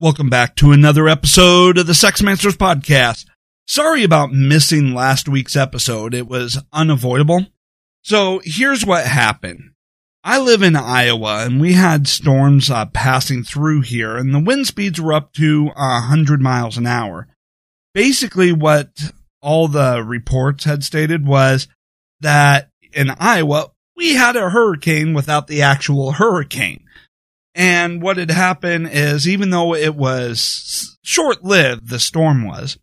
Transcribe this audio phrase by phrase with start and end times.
[0.00, 3.24] Welcome back to another episode of the Sex Masters Podcast.
[3.66, 6.14] Sorry about missing last week's episode.
[6.14, 7.46] It was unavoidable.
[8.04, 9.72] So here's what happened.
[10.22, 14.68] I live in Iowa and we had storms uh, passing through here and the wind
[14.68, 17.26] speeds were up to 100 miles an hour.
[17.92, 18.90] Basically what
[19.42, 21.66] all the reports had stated was
[22.20, 26.84] that in Iowa, we had a hurricane without the actual hurricane.
[27.54, 32.78] And what had happened is, even though it was short lived, the storm was,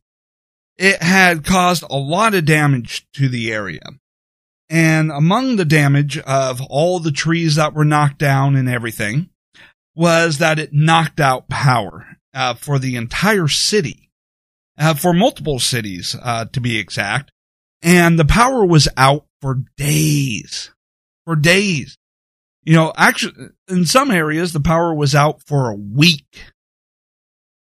[0.78, 3.84] it had caused a lot of damage to the area.
[4.70, 9.30] And among the damage of all the trees that were knocked down and everything
[9.96, 14.10] was that it knocked out power uh, for the entire city,
[14.78, 17.32] uh, for multiple cities uh, to be exact.
[17.82, 20.72] And the power was out for days,
[21.26, 21.98] for days.
[22.66, 26.46] You know, actually, in some areas, the power was out for a week.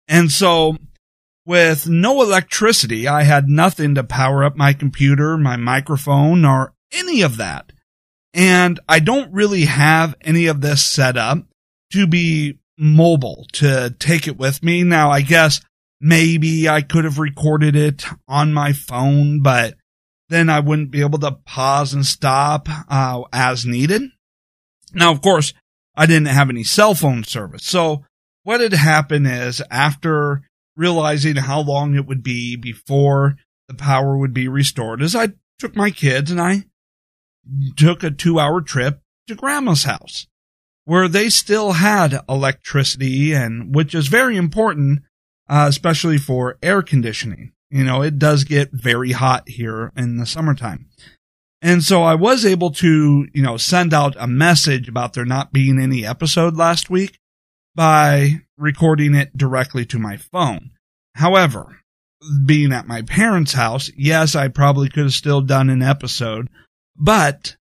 [0.09, 0.77] And so,
[1.47, 7.22] with no electricity, I had nothing to power up my computer, my microphone, or any
[7.22, 7.72] of that.
[8.34, 11.39] And I don't really have any of this set up
[11.92, 14.83] to be mobile, to take it with me.
[14.83, 15.61] Now, I guess
[16.00, 19.75] maybe I could have recorded it on my phone, but
[20.28, 24.03] then I wouldn't be able to pause and stop uh, as needed.
[24.94, 25.53] Now, of course,
[25.94, 27.64] I didn't have any cell phone service.
[27.64, 28.05] So
[28.44, 30.42] what had happened is after
[30.77, 35.77] realizing how long it would be before the power would be restored is I took
[35.77, 36.64] my kids and I
[37.77, 40.27] took a two hour trip to grandma's house
[40.84, 45.00] where they still had electricity and which is very important,
[45.48, 47.53] uh, especially for air conditioning.
[47.70, 50.86] You know, it does get very hot here in the summertime.
[51.61, 55.53] And so I was able to, you know, send out a message about there not
[55.53, 57.19] being any episode last week
[57.75, 60.70] by recording it directly to my phone.
[61.15, 61.81] However,
[62.45, 66.48] being at my parents' house, yes, I probably could have still done an episode,
[66.97, 67.56] but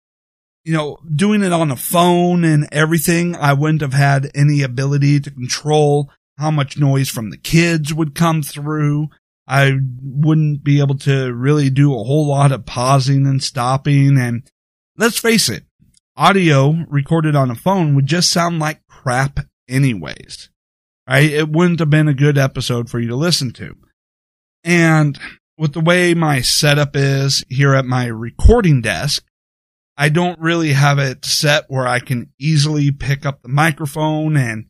[0.64, 5.20] you know, doing it on a phone and everything, I wouldn't have had any ability
[5.20, 9.08] to control how much noise from the kids would come through.
[9.46, 9.72] I
[10.02, 14.18] wouldn't be able to really do a whole lot of pausing and stopping.
[14.18, 14.48] And
[14.96, 15.64] let's face it,
[16.16, 20.50] audio recorded on a phone would just sound like crap anyways.
[21.08, 21.30] Right?
[21.30, 23.76] It wouldn't have been a good episode for you to listen to.
[24.62, 25.18] And
[25.58, 29.24] with the way my setup is here at my recording desk,
[29.96, 34.66] I don't really have it set where I can easily pick up the microphone and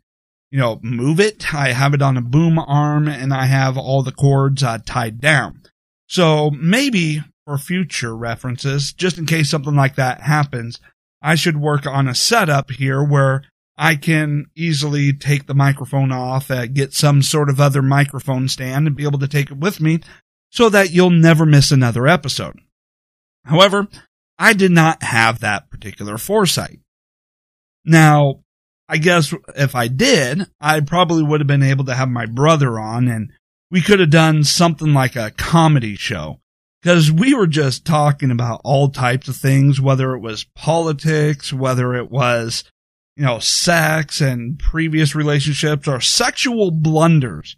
[0.54, 1.52] you know, move it.
[1.52, 5.20] I have it on a boom arm and I have all the cords uh, tied
[5.20, 5.62] down.
[6.06, 10.78] So maybe for future references, just in case something like that happens,
[11.20, 13.42] I should work on a setup here where
[13.76, 18.86] I can easily take the microphone off, uh, get some sort of other microphone stand
[18.86, 20.02] and be able to take it with me
[20.50, 22.60] so that you'll never miss another episode.
[23.44, 23.88] However,
[24.38, 26.78] I did not have that particular foresight.
[27.84, 28.43] Now,
[28.88, 32.78] I guess if I did, I probably would have been able to have my brother
[32.78, 33.32] on and
[33.70, 36.40] we could have done something like a comedy show.
[36.84, 41.94] Cause we were just talking about all types of things, whether it was politics, whether
[41.94, 42.64] it was,
[43.16, 47.56] you know, sex and previous relationships or sexual blunders.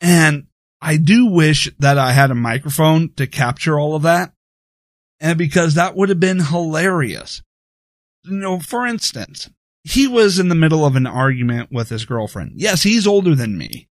[0.00, 0.48] And
[0.82, 4.32] I do wish that I had a microphone to capture all of that.
[5.20, 7.42] And because that would have been hilarious.
[8.24, 9.48] You know, for instance,
[9.86, 12.52] he was in the middle of an argument with his girlfriend.
[12.56, 13.88] Yes, he's older than me.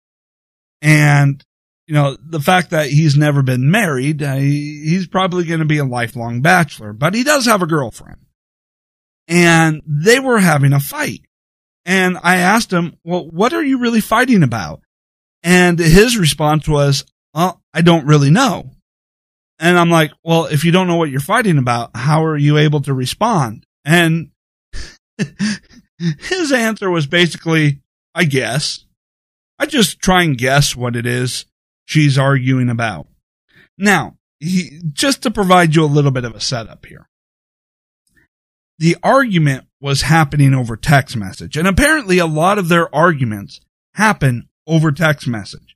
[0.83, 1.43] And,
[1.87, 5.79] you know, the fact that he's never been married, uh, he's probably going to be
[5.79, 8.19] a lifelong bachelor, but he does have a girlfriend.
[9.27, 11.21] And they were having a fight.
[11.85, 14.81] And I asked him, well, what are you really fighting about?
[15.41, 18.71] And his response was, well, I don't really know.
[19.57, 22.57] And I'm like, well, if you don't know what you're fighting about, how are you
[22.57, 23.65] able to respond?
[23.83, 24.29] And
[25.99, 27.81] his answer was basically,
[28.15, 28.85] I guess.
[29.57, 31.45] I just try and guess what it is
[31.85, 33.07] she's arguing about.
[33.77, 37.09] Now, he, just to provide you a little bit of a setup here.
[38.77, 43.59] The argument was happening over text message, and apparently a lot of their arguments
[43.95, 45.75] happen over text message.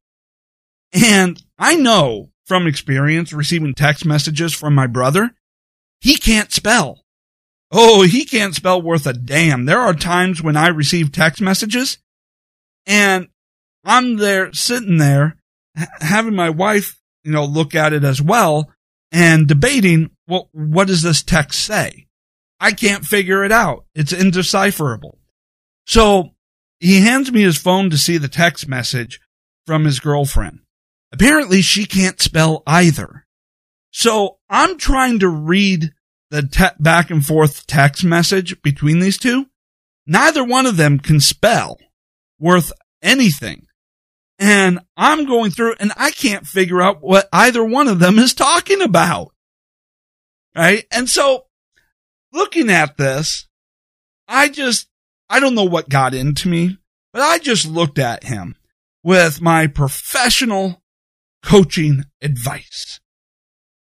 [0.94, 5.32] And I know from experience receiving text messages from my brother,
[6.00, 7.03] he can't spell.
[7.76, 9.66] Oh, he can't spell worth a damn.
[9.66, 11.98] There are times when I receive text messages
[12.86, 13.30] and
[13.84, 15.38] I'm there sitting there
[16.00, 18.72] having my wife, you know, look at it as well
[19.12, 22.06] and debating, well, what does this text say?
[22.60, 23.86] I can't figure it out.
[23.96, 25.18] It's indecipherable.
[25.88, 26.30] So
[26.80, 29.20] he hands me his phone to see the text message
[29.66, 30.60] from his girlfriend.
[31.12, 33.26] Apparently she can't spell either.
[33.92, 35.92] So I'm trying to read
[36.34, 39.46] the te- back and forth text message between these two.
[40.08, 41.78] Neither one of them can spell
[42.40, 42.72] worth
[43.04, 43.68] anything.
[44.40, 48.34] And I'm going through and I can't figure out what either one of them is
[48.34, 49.32] talking about.
[50.56, 50.86] Right.
[50.92, 51.46] And so
[52.32, 53.48] looking at this,
[54.28, 54.88] I just,
[55.30, 56.80] I don't know what got into me,
[57.14, 58.56] but I just looked at him
[59.04, 60.82] with my professional
[61.44, 63.00] coaching advice.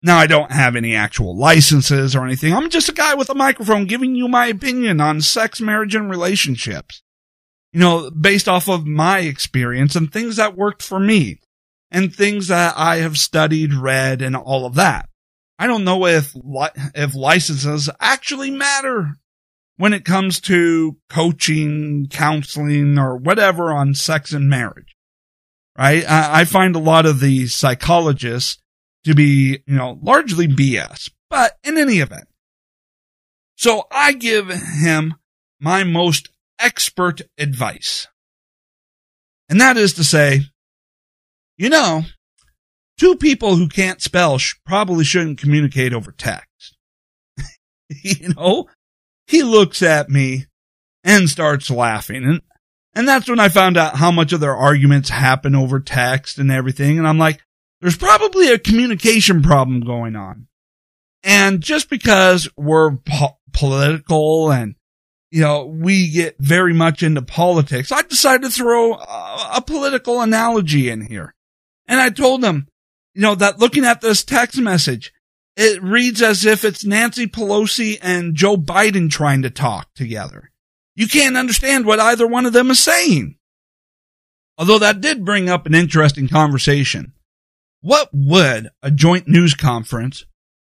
[0.05, 2.53] Now, I don't have any actual licenses or anything.
[2.53, 6.11] I'm just a guy with a microphone giving you my opinion on sex, marriage, and
[6.11, 7.03] relationships.
[7.73, 11.41] You know, based off of my experience and things that worked for me
[11.91, 15.09] and things that I have studied, read, and all of that.
[15.59, 16.37] I don't know if,
[16.95, 19.15] if licenses actually matter
[19.79, 24.95] when it comes to coaching, counseling, or whatever on sex and marriage.
[25.79, 26.05] Right?
[26.07, 28.59] I, I find a lot of the psychologists
[29.05, 32.29] to be, you know, largely BS, but in any event.
[33.57, 35.15] So I give him
[35.61, 38.09] my most expert advice.
[39.49, 40.41] And that is to say,
[41.57, 42.03] you know,
[42.99, 46.77] two people who can't spell sh- probably shouldn't communicate over text.
[47.89, 48.69] you know,
[49.27, 50.47] he looks at me
[51.03, 52.25] and starts laughing.
[52.25, 52.41] And,
[52.95, 56.51] and that's when I found out how much of their arguments happen over text and
[56.51, 56.99] everything.
[56.99, 57.41] And I'm like,
[57.85, 60.47] there's probably a communication problem going on.
[61.23, 64.77] And just because we're po- political and,
[65.31, 70.23] you know, we get very much into politics, I decided to throw a, a political
[70.23, 71.35] analogy in here.
[71.87, 72.69] And I told them,
[73.13, 75.13] you know, that looking at this text message,
[75.55, 80.51] it reads as if it's Nancy Pelosi and Joe Biden trying to talk together.
[80.97, 83.37] You can't understand what either one of them is saying.
[84.57, 87.14] Although that did bring up an interesting conversation.
[87.85, 90.25] What would a joint news conference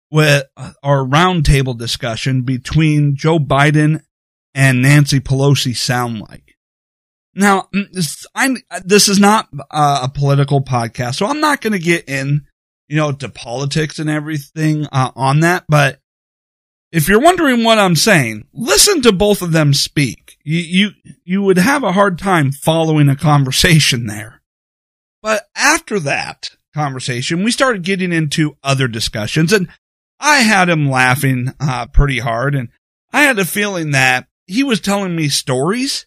[0.09, 0.45] with
[0.81, 4.03] our roundtable discussion between Joe Biden
[4.55, 6.55] and Nancy Pelosi sound like?
[7.35, 8.25] Now, this,
[8.85, 12.45] this is not uh, a political podcast, so I'm not going to get in,
[12.87, 15.65] you know, to politics and everything uh, on that.
[15.67, 15.99] But
[16.93, 20.37] if you're wondering what I'm saying, listen to both of them speak.
[20.45, 20.89] You, you,
[21.25, 24.41] you would have a hard time following a conversation there.
[25.21, 29.69] But after that, conversation, we started getting into other discussions and
[30.19, 32.69] I had him laughing uh, pretty hard and
[33.11, 36.05] I had a feeling that he was telling me stories,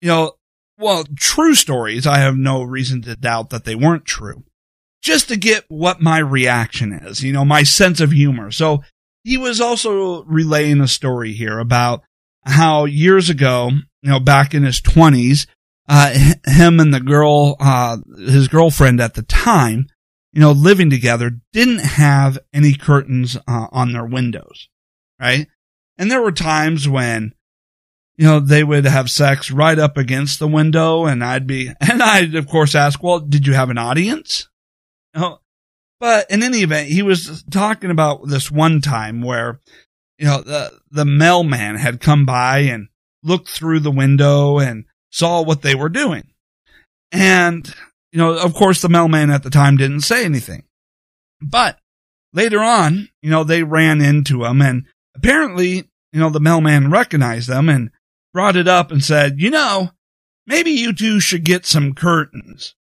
[0.00, 0.32] you know,
[0.78, 2.06] well, true stories.
[2.06, 4.44] I have no reason to doubt that they weren't true
[5.02, 8.50] just to get what my reaction is, you know, my sense of humor.
[8.50, 8.82] So
[9.24, 12.02] he was also relaying a story here about
[12.44, 13.70] how years ago,
[14.02, 15.46] you know, back in his twenties,
[15.88, 16.14] uh,
[16.46, 19.88] him and the girl, uh, his girlfriend at the time,
[20.32, 24.68] you know, living together didn't have any curtains uh, on their windows,
[25.20, 25.46] right?
[25.98, 27.34] And there were times when,
[28.16, 32.02] you know, they would have sex right up against the window and I'd be, and
[32.02, 34.48] I'd of course ask, well, did you have an audience?
[35.14, 35.38] You know,
[36.00, 39.60] but in any event, he was talking about this one time where,
[40.18, 42.88] you know, the, the mailman had come by and
[43.22, 46.24] looked through the window and saw what they were doing.
[47.12, 47.72] And,
[48.10, 50.64] you know, of course, the mailman at the time didn't say anything.
[51.40, 51.78] But
[52.32, 57.48] later on, you know, they ran into him and apparently, you know, the mailman recognized
[57.48, 57.90] them and
[58.32, 59.90] brought it up and said, you know,
[60.46, 62.74] maybe you two should get some curtains,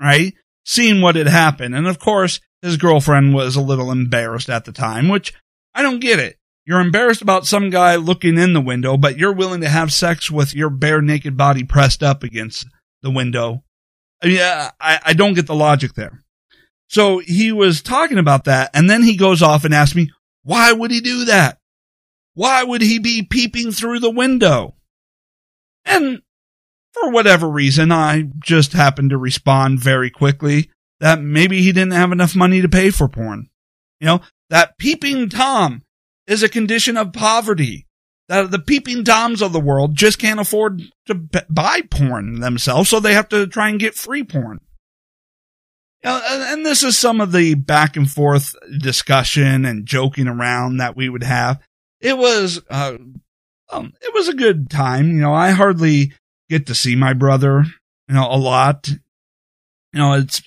[0.00, 0.34] right?
[0.64, 1.74] Seeing what had happened.
[1.74, 5.32] And of course, his girlfriend was a little embarrassed at the time, which
[5.74, 6.36] I don't get it.
[6.66, 10.30] You're embarrassed about some guy looking in the window, but you're willing to have sex
[10.30, 12.66] with your bare naked body pressed up against
[13.02, 13.62] the window.
[14.24, 16.24] Yeah, I, I don't get the logic there.
[16.88, 20.10] So he was talking about that, and then he goes off and asks me,
[20.42, 21.58] why would he do that?
[22.34, 24.74] Why would he be peeping through the window?
[25.84, 26.22] And
[26.92, 32.12] for whatever reason, I just happened to respond very quickly that maybe he didn't have
[32.12, 33.48] enough money to pay for porn.
[34.00, 34.20] You know,
[34.50, 35.82] that peeping Tom
[36.26, 37.86] is a condition of poverty.
[38.28, 41.14] That the peeping toms of the world just can't afford to
[41.48, 44.58] buy porn themselves, so they have to try and get free porn.
[46.02, 51.08] and this is some of the back and forth discussion and joking around that we
[51.08, 51.60] would have.
[52.00, 52.96] It was, uh,
[53.70, 55.08] um, it was a good time.
[55.08, 56.12] You know, I hardly
[56.48, 57.64] get to see my brother,
[58.08, 58.88] you know, a lot.
[58.88, 60.42] You know, it's,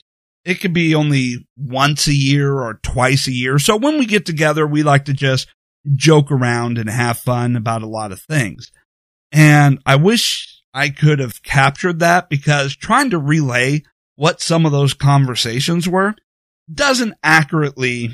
[0.45, 3.59] it could be only once a year or twice a year.
[3.59, 5.47] So when we get together, we like to just
[5.95, 8.71] joke around and have fun about a lot of things.
[9.31, 13.83] And I wish I could have captured that because trying to relay
[14.15, 16.15] what some of those conversations were
[16.71, 18.09] doesn't accurately,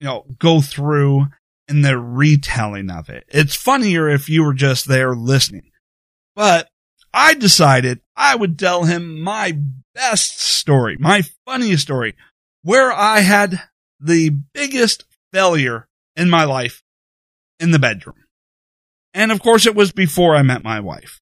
[0.00, 1.26] you know, go through
[1.68, 3.24] in the retelling of it.
[3.28, 5.70] It's funnier if you were just there listening.
[6.34, 6.68] But
[7.12, 9.58] I decided I would tell him my
[9.94, 12.14] best story, my funniest story,
[12.62, 13.60] where I had
[14.00, 16.82] the biggest failure in my life
[17.62, 18.16] in the bedroom.
[19.14, 21.20] And of course, it was before I met my wife.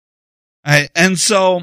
[0.64, 1.62] I, and so,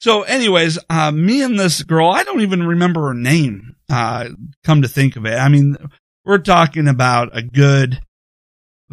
[0.00, 4.28] so anyways, uh, me and this girl, I don't even remember her name, uh,
[4.64, 5.34] come to think of it.
[5.34, 5.76] I mean,
[6.24, 8.00] we're talking about a good,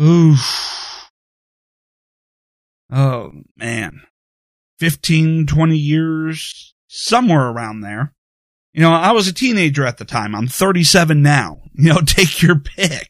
[0.01, 1.10] oof.
[2.92, 4.01] Oh man.
[4.80, 8.13] 15, 20 years, somewhere around there.
[8.74, 10.34] You know, I was a teenager at the time.
[10.36, 11.60] I'm 37 now.
[11.74, 13.10] You know, take your pick,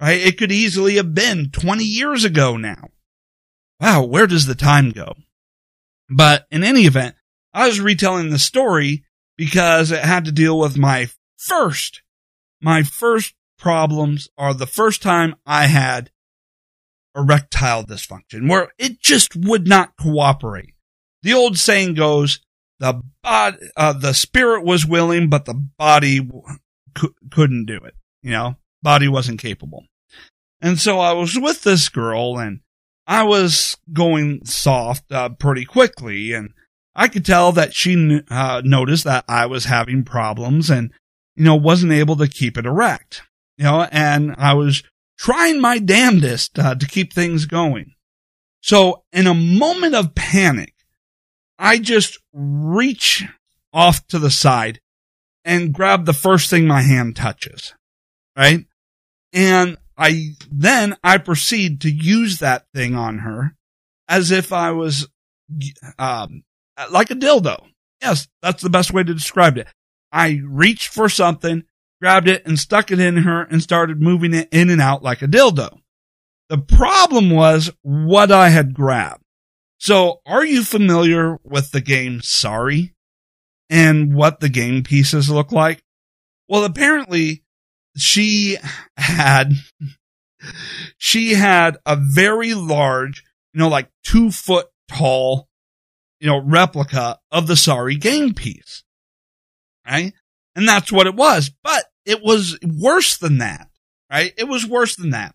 [0.00, 0.20] right?
[0.20, 2.88] It could easily have been 20 years ago now.
[3.80, 5.14] Wow, where does the time go?
[6.08, 7.14] But in any event,
[7.52, 9.04] I was retelling the story
[9.36, 12.02] because it had to deal with my first,
[12.60, 16.10] my first problems are the first time I had
[17.16, 20.74] erectile dysfunction where it just would not cooperate.
[21.22, 22.40] The old saying goes,
[22.78, 26.28] the body, uh, the spirit was willing, but the body
[27.30, 27.94] couldn't do it.
[28.22, 29.84] You know, body wasn't capable.
[30.60, 32.60] And so I was with this girl and
[33.06, 36.52] I was going soft uh, pretty quickly and
[36.94, 40.92] I could tell that she uh, noticed that I was having problems and,
[41.36, 43.22] you know, wasn't able to keep it erect.
[43.56, 44.82] You know, and I was
[45.18, 47.94] trying my damnedest uh, to keep things going.
[48.62, 50.74] So in a moment of panic,
[51.58, 53.24] I just reach
[53.72, 54.80] off to the side
[55.44, 57.74] and grab the first thing my hand touches.
[58.36, 58.66] Right.
[59.32, 63.54] And I then I proceed to use that thing on her
[64.08, 65.08] as if I was
[65.98, 66.42] um,
[66.90, 67.64] like a dildo.
[68.00, 69.68] Yes, that's the best way to describe it.
[70.10, 71.64] I reached for something,
[72.00, 75.22] grabbed it and stuck it in her and started moving it in and out like
[75.22, 75.78] a dildo.
[76.48, 79.22] The problem was what I had grabbed.
[79.78, 82.94] So are you familiar with the game Sorry
[83.68, 85.82] and what the game pieces look like?
[86.48, 87.44] Well, apparently
[87.96, 88.56] she
[88.96, 89.52] had,
[90.98, 95.48] she had a very large, you know, like two foot tall,
[96.20, 98.84] you know, replica of the Sorry game piece.
[99.86, 100.12] Right.
[100.54, 103.68] And that's what it was, but it was worse than that.
[104.10, 104.32] Right.
[104.36, 105.34] It was worse than that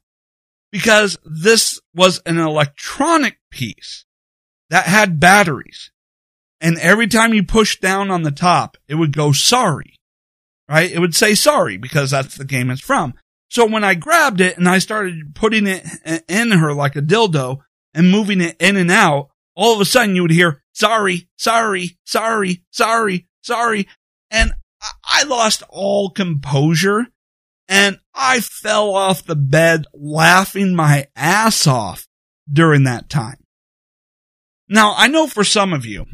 [0.72, 4.06] because this was an electronic piece
[4.70, 5.92] that had batteries.
[6.60, 9.96] And every time you pushed down on the top, it would go sorry,
[10.70, 10.92] right?
[10.92, 13.14] It would say sorry because that's the game it's from.
[13.50, 15.86] So when I grabbed it and I started putting it
[16.28, 17.60] in her like a dildo
[17.94, 21.98] and moving it in and out, all of a sudden you would hear sorry, sorry,
[22.06, 23.88] sorry, sorry, sorry.
[24.32, 24.52] And
[25.04, 27.08] I lost all composure
[27.68, 32.08] and I fell off the bed laughing my ass off
[32.52, 33.38] during that time.
[34.68, 36.06] Now, I know for some of you,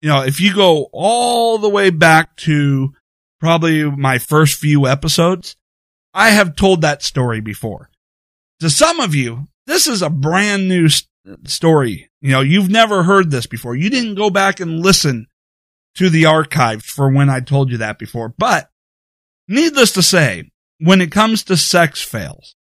[0.00, 2.94] you know, if you go all the way back to
[3.42, 5.56] probably my first few episodes,
[6.14, 7.90] I have told that story before.
[8.60, 11.08] To some of you, this is a brand new st-
[11.48, 12.08] story.
[12.20, 13.74] You know, you've never heard this before.
[13.74, 15.26] You didn't go back and listen
[15.96, 18.32] to the archives for when I told you that before.
[18.38, 18.70] But
[19.48, 22.54] needless to say, when it comes to sex fails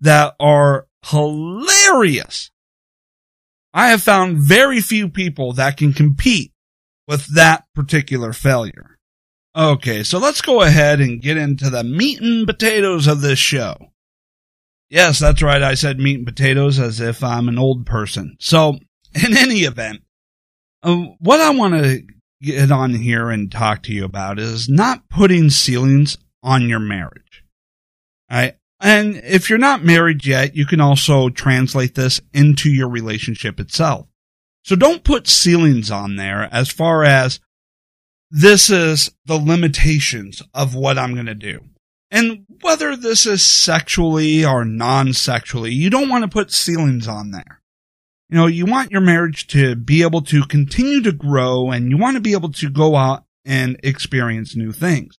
[0.00, 2.50] that are hilarious,
[3.74, 6.52] I have found very few people that can compete
[7.06, 8.95] with that particular failure.
[9.56, 13.74] Okay, so let's go ahead and get into the meat and potatoes of this show.
[14.90, 15.62] Yes, that's right.
[15.62, 18.36] I said meat and potatoes as if I'm an old person.
[18.38, 18.78] So,
[19.14, 20.02] in any event,
[20.82, 22.02] uh, what I want to
[22.42, 27.42] get on here and talk to you about is not putting ceilings on your marriage.
[28.30, 28.56] Right?
[28.78, 34.06] And if you're not married yet, you can also translate this into your relationship itself.
[34.64, 37.40] So don't put ceilings on there as far as
[38.40, 41.60] this is the limitations of what I'm going to do.
[42.10, 47.60] And whether this is sexually or non-sexually, you don't want to put ceilings on there.
[48.28, 51.96] You know, you want your marriage to be able to continue to grow and you
[51.96, 55.18] want to be able to go out and experience new things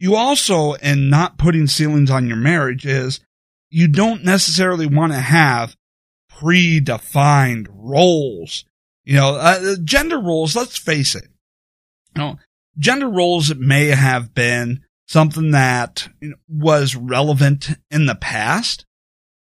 [0.00, 3.20] you also, in not putting ceilings on your marriage, is
[3.68, 5.76] you don't necessarily want to have
[6.32, 8.64] predefined roles.
[9.04, 11.28] You know, uh, gender roles, let's face it.
[12.16, 12.38] Know,
[12.78, 16.08] gender roles may have been something that
[16.48, 18.84] was relevant in the past,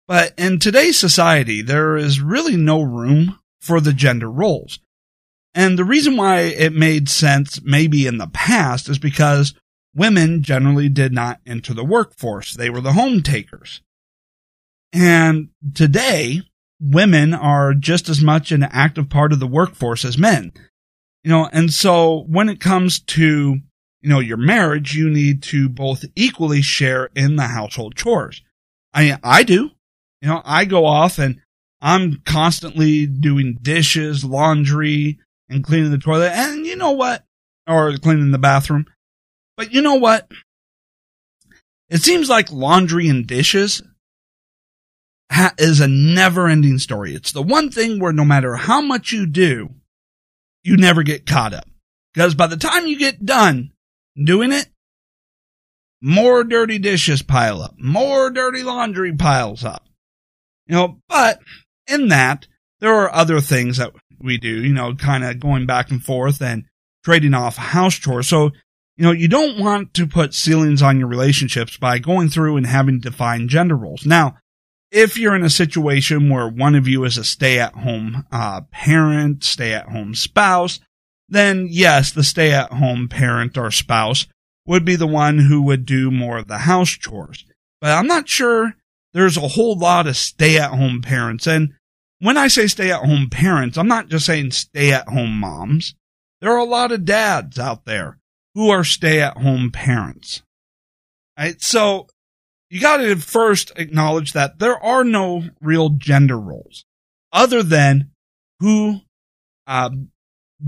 [0.07, 4.79] but in today's society, there is really no room for the gender roles.
[5.53, 9.55] And the reason why it made sense maybe in the past is because
[9.95, 12.53] women generally did not enter the workforce.
[12.53, 13.81] They were the home takers.
[14.93, 16.43] And today,
[16.79, 20.53] women are just as much an active part of the workforce as men.
[21.27, 23.59] You know, and so when it comes to,
[24.01, 28.41] you know, your marriage, you need to both equally share in the household chores.
[28.93, 29.71] I, I do.
[30.21, 31.41] You know, I go off and
[31.81, 35.19] I'm constantly doing dishes, laundry,
[35.49, 36.31] and cleaning the toilet.
[36.31, 37.25] And you know what?
[37.67, 38.85] Or cleaning the bathroom.
[39.57, 40.31] But you know what?
[41.89, 43.81] It seems like laundry and dishes
[45.57, 47.13] is a never ending story.
[47.13, 49.71] It's the one thing where no matter how much you do,
[50.67, 51.65] you never get caught up.
[52.13, 53.71] Because by the time you get done
[54.21, 54.67] doing it,
[56.01, 59.87] more dirty dishes pile up, more dirty laundry piles up.
[60.65, 61.39] You know, but
[61.87, 62.47] in that,
[62.81, 66.41] there are other things that we do, you know, kind of going back and forth
[66.41, 66.65] and
[67.05, 68.27] trading off house chores.
[68.27, 68.51] So,
[68.97, 72.67] you know, you don't want to put ceilings on your relationships by going through and
[72.67, 74.05] having defined gender roles.
[74.05, 74.37] Now,
[74.91, 78.61] if you're in a situation where one of you is a stay at home uh,
[78.71, 80.79] parent, stay at home spouse,
[81.29, 84.27] then yes, the stay at home parent or spouse
[84.65, 87.45] would be the one who would do more of the house chores.
[87.81, 88.75] But I'm not sure
[89.13, 91.47] there's a whole lot of stay at home parents.
[91.47, 91.73] And
[92.19, 95.95] when I say stay at home parents, I'm not just saying stay at home moms.
[96.41, 98.19] There are a lot of dads out there
[98.53, 100.43] who are stay at home parents.
[101.37, 101.61] Right?
[101.61, 102.07] So
[102.69, 106.85] you got to first acknowledge that there are no real gender roles
[107.31, 108.11] other than
[108.59, 109.01] who
[109.67, 109.89] uh,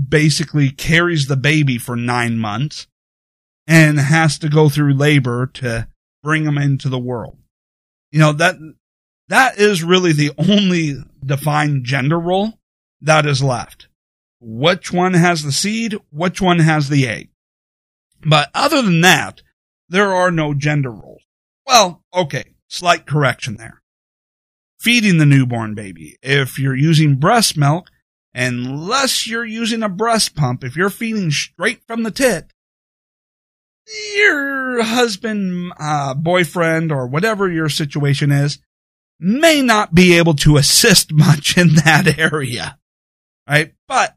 [0.08, 2.86] basically carries the baby for nine months
[3.66, 5.88] and has to go through labor to
[6.22, 7.38] bring them into the world.
[8.12, 8.56] You know, that,
[9.28, 12.54] that is really the only defined gender role
[13.00, 13.88] that is left.
[14.40, 15.96] Which one has the seed?
[16.10, 17.28] Which one has the egg?
[18.22, 19.42] But other than that,
[19.88, 21.09] there are no gender roles.
[21.70, 23.80] Well, okay, slight correction there.
[24.80, 26.16] Feeding the newborn baby.
[26.20, 27.90] If you're using breast milk,
[28.34, 32.52] unless you're using a breast pump, if you're feeding straight from the tit,
[34.16, 38.58] your husband, uh, boyfriend, or whatever your situation is,
[39.20, 42.80] may not be able to assist much in that area.
[43.48, 43.74] Right?
[43.86, 44.16] But,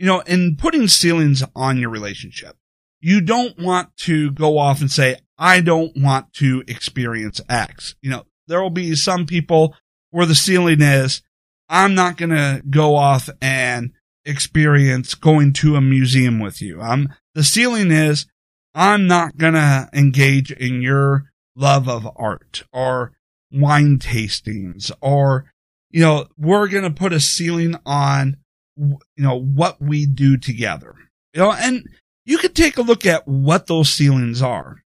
[0.00, 2.56] you know, in putting ceilings on your relationship,
[3.00, 7.94] you don't want to go off and say, I don't want to experience X.
[8.02, 9.74] You know, there will be some people
[10.10, 11.22] where the ceiling is,
[11.68, 13.92] I'm not going to go off and
[14.24, 16.80] experience going to a museum with you.
[16.80, 18.26] I'm, the ceiling is,
[18.74, 23.12] I'm not going to engage in your love of art or
[23.52, 25.52] wine tastings or,
[25.90, 28.36] you know, we're going to put a ceiling on,
[28.76, 30.94] you know, what we do together.
[31.32, 31.84] You know, and
[32.24, 34.83] you could take a look at what those ceilings are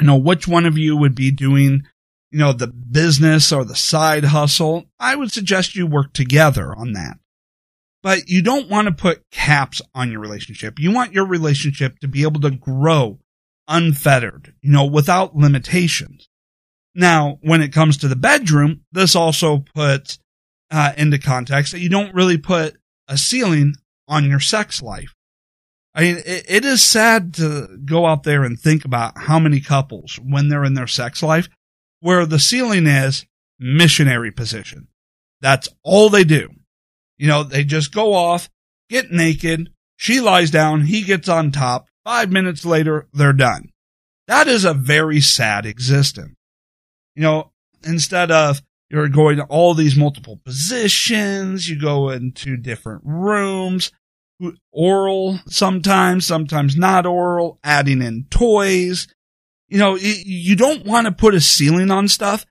[0.00, 1.82] you know, which one of you would be doing,
[2.30, 6.92] you know, the business or the side hustle, I would suggest you work together on
[6.92, 7.18] that.
[8.02, 10.78] But you don't want to put caps on your relationship.
[10.78, 13.18] You want your relationship to be able to grow
[13.68, 16.28] unfettered, you know, without limitations.
[16.94, 20.18] Now, when it comes to the bedroom, this also puts
[20.70, 23.74] uh, into context that you don't really put a ceiling
[24.08, 25.14] on your sex life.
[25.94, 29.60] I mean, it, it is sad to go out there and think about how many
[29.60, 31.48] couples, when they're in their sex life,
[32.00, 33.26] where the ceiling is
[33.58, 34.88] missionary position.
[35.40, 36.48] That's all they do.
[37.18, 38.48] You know, they just go off,
[38.88, 43.70] get naked, she lies down, he gets on top, five minutes later, they're done.
[44.26, 46.36] That is a very sad existence.
[47.14, 47.52] You know,
[47.84, 53.92] instead of you're going to all these multiple positions, you go into different rooms,
[54.72, 59.06] oral sometimes, sometimes not oral, adding in toys.
[59.68, 62.44] You know, you don't want to put a ceiling on stuff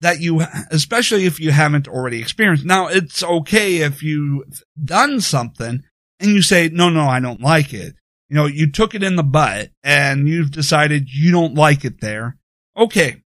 [0.00, 2.64] that you, especially if you haven't already experienced.
[2.64, 5.82] Now, it's okay if you've done something
[6.18, 7.94] and you say, no, no, I don't like it.
[8.28, 12.00] You know, you took it in the butt and you've decided you don't like it
[12.00, 12.36] there.
[12.76, 13.22] Okay.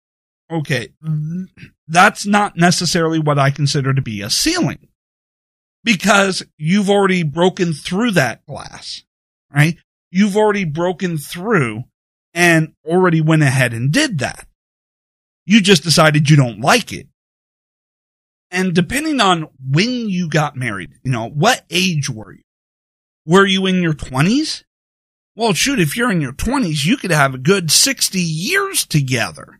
[0.51, 0.89] Okay.
[1.87, 4.87] That's not necessarily what I consider to be a ceiling
[5.83, 9.03] because you've already broken through that glass,
[9.53, 9.77] right?
[10.11, 11.83] You've already broken through
[12.33, 14.47] and already went ahead and did that.
[15.45, 17.07] You just decided you don't like it.
[18.51, 22.43] And depending on when you got married, you know, what age were you?
[23.25, 24.63] Were you in your twenties?
[25.35, 29.59] Well, shoot, if you're in your twenties, you could have a good 60 years together.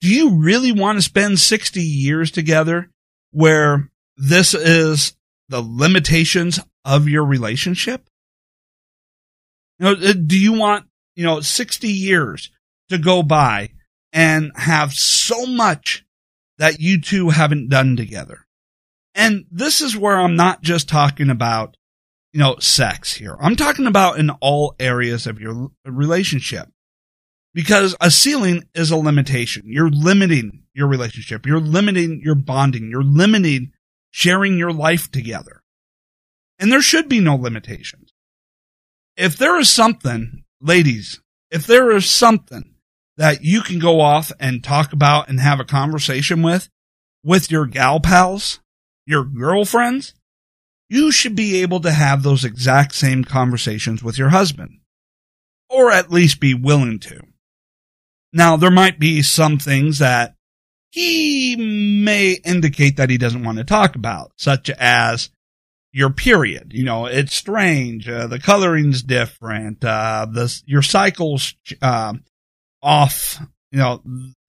[0.00, 2.88] Do you really want to spend 60 years together
[3.32, 5.16] where this is
[5.48, 8.08] the limitations of your relationship?
[9.78, 12.50] You know, uh, do you want, you know, 60 years
[12.88, 13.70] to go by
[14.12, 16.04] and have so much
[16.58, 18.46] that you two haven't done together?
[19.14, 21.76] And this is where I'm not just talking about,
[22.32, 23.36] you know, sex here.
[23.40, 26.68] I'm talking about in all areas of your relationship.
[27.54, 29.64] Because a ceiling is a limitation.
[29.66, 31.46] You're limiting your relationship.
[31.46, 32.90] You're limiting your bonding.
[32.90, 33.72] You're limiting
[34.10, 35.62] sharing your life together.
[36.58, 38.12] And there should be no limitations.
[39.16, 42.74] If there is something, ladies, if there is something
[43.16, 46.68] that you can go off and talk about and have a conversation with,
[47.24, 48.60] with your gal pals,
[49.06, 50.14] your girlfriends,
[50.88, 54.78] you should be able to have those exact same conversations with your husband.
[55.68, 57.20] Or at least be willing to.
[58.32, 60.34] Now, there might be some things that
[60.98, 65.30] he may indicate that he doesn't want to talk about, such as
[65.92, 66.72] your period.
[66.74, 68.08] You know, it's strange.
[68.08, 69.84] Uh, the coloring's different.
[69.84, 72.14] Uh, the, your cycle's, uh,
[72.82, 74.02] off, you know,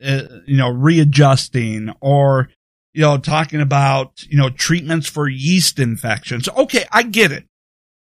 [0.03, 2.49] uh, you know, readjusting or,
[2.93, 6.49] you know, talking about, you know, treatments for yeast infections.
[6.49, 6.85] Okay.
[6.91, 7.45] I get it.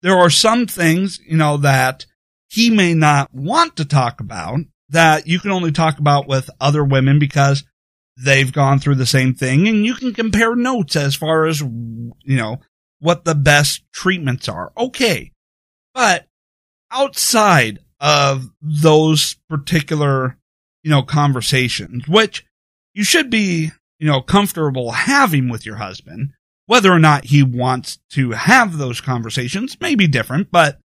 [0.02, 2.06] There are some things, you know, that
[2.48, 6.84] he may not want to talk about that you can only talk about with other
[6.84, 7.64] women because
[8.16, 12.14] they've gone through the same thing and you can compare notes as far as, you
[12.24, 12.60] know,
[12.98, 14.72] what the best treatments are.
[14.76, 15.32] Okay.
[15.94, 16.26] But
[16.90, 20.38] outside of those particular,
[20.82, 22.44] you know, conversations, which
[22.94, 26.32] you should be, you know, comfortable having with your husband,
[26.66, 30.78] whether or not he wants to have those conversations may be different, but,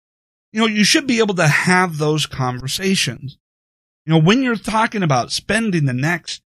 [0.52, 3.38] you know, you should be able to have those conversations.
[4.06, 6.42] You know, when you're talking about spending the next,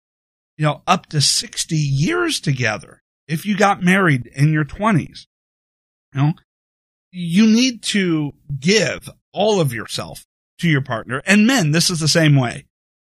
[0.56, 5.26] you know, up to 60 years together, if you got married in your 20s,
[6.14, 6.32] you know,
[7.10, 10.24] you need to give all of yourself
[10.58, 11.22] to your partner.
[11.26, 12.66] And men, this is the same way.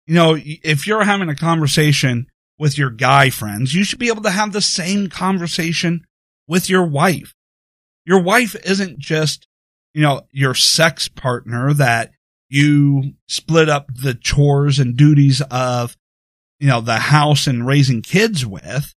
[0.07, 4.21] You know, if you're having a conversation with your guy friends, you should be able
[4.23, 6.05] to have the same conversation
[6.47, 7.33] with your wife.
[8.05, 9.47] Your wife isn't just,
[9.93, 12.11] you know, your sex partner that
[12.49, 15.97] you split up the chores and duties of,
[16.65, 18.95] you know, the house and raising kids with.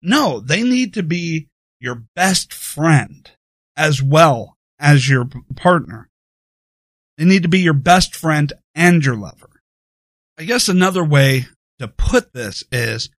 [0.00, 3.30] No, they need to be your best friend
[3.76, 6.08] as well as your partner.
[7.18, 9.50] They need to be your best friend and your lover.
[10.38, 11.44] I guess another way
[11.78, 13.10] to put this is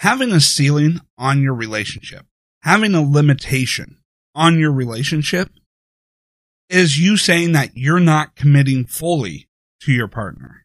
[0.00, 2.26] having a ceiling on your relationship,
[2.64, 3.96] having a limitation
[4.34, 5.48] on your relationship
[6.68, 9.48] is you saying that you're not committing fully
[9.80, 10.61] to your partner,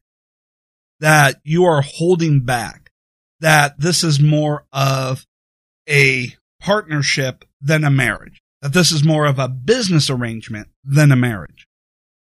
[1.00, 2.92] that you are holding back,
[3.40, 5.26] that this is more of
[5.88, 11.16] a partnership than a marriage, that this is more of a business arrangement than a
[11.16, 11.68] marriage.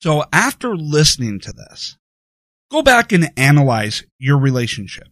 [0.02, 1.98] So after listening to this,
[2.70, 5.08] go back and analyze your relationship.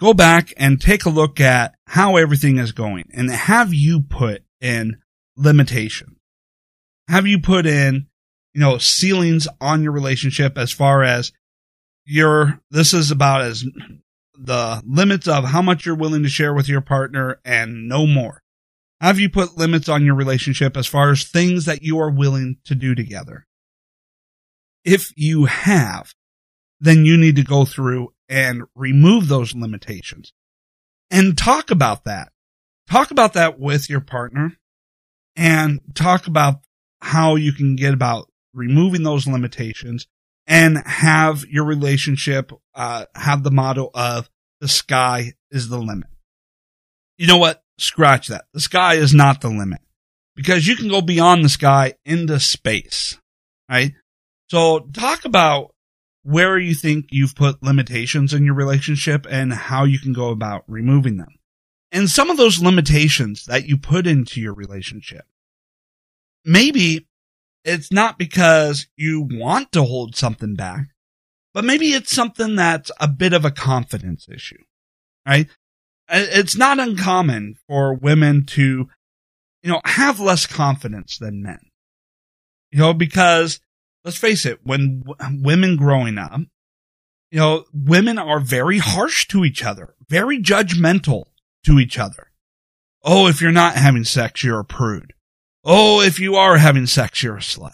[0.00, 4.44] Go back and take a look at how everything is going and have you put
[4.60, 4.98] in
[5.36, 6.18] limitations?
[7.08, 8.06] have you put in,
[8.54, 11.32] you know, ceilings on your relationship as far as
[12.08, 13.64] your, this is about as
[14.34, 18.42] the limits of how much you're willing to share with your partner and no more.
[19.00, 22.56] Have you put limits on your relationship as far as things that you are willing
[22.64, 23.46] to do together?
[24.84, 26.14] If you have,
[26.80, 30.32] then you need to go through and remove those limitations
[31.10, 32.32] and talk about that.
[32.90, 34.56] Talk about that with your partner
[35.36, 36.60] and talk about
[37.02, 40.06] how you can get about removing those limitations
[40.48, 44.28] and have your relationship uh, have the motto of
[44.60, 46.08] the sky is the limit.
[47.18, 47.62] You know what?
[47.78, 48.46] Scratch that.
[48.54, 49.80] The sky is not the limit
[50.34, 53.18] because you can go beyond the sky into space,
[53.70, 53.92] right?
[54.50, 55.74] So talk about
[56.22, 60.64] where you think you've put limitations in your relationship and how you can go about
[60.66, 61.28] removing them.
[61.92, 65.24] And some of those limitations that you put into your relationship
[66.44, 67.06] maybe
[67.64, 70.86] it's not because you want to hold something back,
[71.54, 74.62] but maybe it's something that's a bit of a confidence issue,
[75.26, 75.48] right?
[76.08, 78.88] It's not uncommon for women to,
[79.62, 81.60] you know, have less confidence than men,
[82.70, 83.60] you know, because
[84.04, 86.40] let's face it, when w- women growing up,
[87.30, 91.24] you know, women are very harsh to each other, very judgmental
[91.66, 92.28] to each other.
[93.04, 95.12] Oh, if you're not having sex, you're a prude.
[95.70, 97.72] Oh, if you are having sex, you're a slut.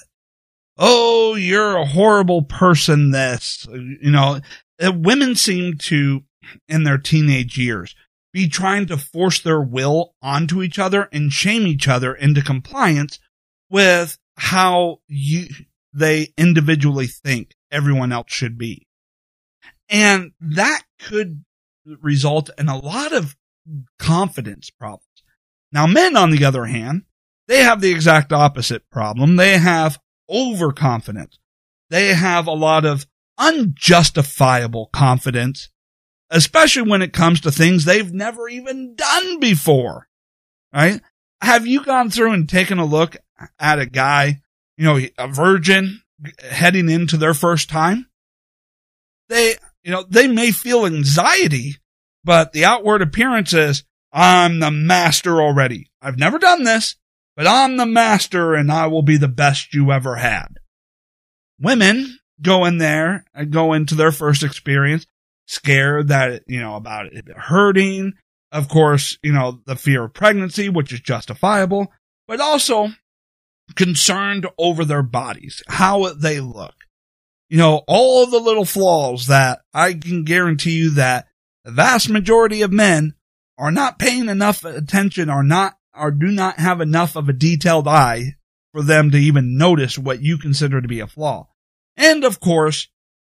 [0.76, 3.12] Oh, you're a horrible person.
[3.12, 4.40] This, you know,
[4.84, 6.24] uh, women seem to,
[6.68, 7.94] in their teenage years,
[8.32, 13.20] be trying to force their will onto each other and shame each other into compliance
[13.70, 15.46] with how you,
[15.92, 18.88] they individually think everyone else should be.
[19.88, 21.44] And that could
[21.86, 23.36] result in a lot of
[24.00, 25.06] confidence problems.
[25.70, 27.04] Now, men, on the other hand,
[27.48, 29.36] they have the exact opposite problem.
[29.36, 31.38] They have overconfidence.
[31.90, 33.06] They have a lot of
[33.38, 35.70] unjustifiable confidence,
[36.30, 40.08] especially when it comes to things they've never even done before.
[40.72, 41.00] Right?
[41.40, 43.16] Have you gone through and taken a look
[43.58, 44.40] at a guy,
[44.76, 46.02] you know, a virgin
[46.38, 48.08] heading into their first time?
[49.28, 51.76] They, you know, they may feel anxiety,
[52.24, 55.90] but the outward appearance is, I'm the master already.
[56.00, 56.96] I've never done this,
[57.36, 60.48] but I'm the master and I will be the best you ever had.
[61.60, 65.06] Women go in there and go into their first experience
[65.46, 68.14] scared that, you know, about it hurting.
[68.50, 71.92] Of course, you know, the fear of pregnancy, which is justifiable,
[72.26, 72.90] but also
[73.74, 76.74] concerned over their bodies, how they look.
[77.48, 81.26] You know, all the little flaws that I can guarantee you that
[81.64, 83.14] the vast majority of men
[83.58, 87.88] are not paying enough attention are not, or do not have enough of a detailed
[87.88, 88.34] eye
[88.72, 91.48] for them to even notice what you consider to be a flaw.
[91.96, 92.88] And of course,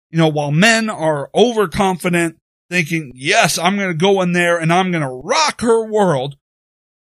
[0.10, 2.38] you know, while men are overconfident,
[2.69, 6.38] thinking, yes, I'm going to go in there and I'm going to rock her world,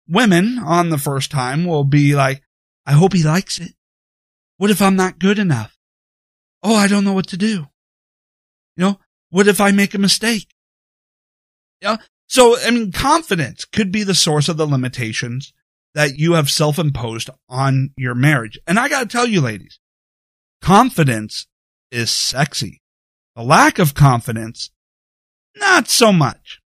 [0.08, 2.42] women on the first time will be like,
[2.84, 3.72] I hope he likes it.
[4.58, 5.76] What if I'm not good enough?
[6.62, 7.66] Oh, I don't know what to do.
[8.76, 10.48] You know, what if I make a mistake?
[11.80, 11.96] Yeah.
[12.28, 15.52] So, I mean, confidence could be the source of the limitations
[15.94, 18.58] that you have self-imposed on your marriage.
[18.66, 19.78] And I got to tell you, ladies,
[20.60, 21.46] confidence
[21.90, 22.82] is sexy.
[23.36, 24.70] The lack of confidence,
[25.56, 26.60] not so much.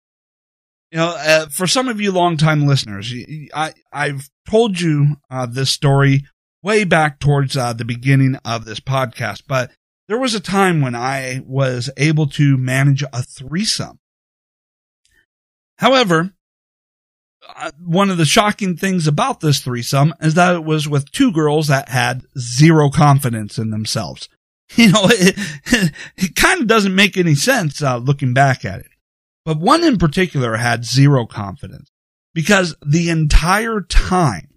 [0.90, 3.12] You know, uh, for some of you longtime listeners,
[3.54, 6.24] I, I've told you uh, this story
[6.62, 9.70] way back towards uh, the beginning of this podcast, but
[10.08, 14.00] there was a time when I was able to manage a threesome.
[15.80, 16.30] However,
[17.56, 21.32] uh, one of the shocking things about this threesome is that it was with two
[21.32, 24.28] girls that had zero confidence in themselves.
[24.76, 25.36] You know, it,
[26.16, 28.86] it kind of doesn't make any sense uh, looking back at it.
[29.44, 31.90] But one in particular had zero confidence
[32.34, 34.50] because the entire time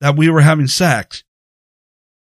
[0.00, 1.24] that we were having sex,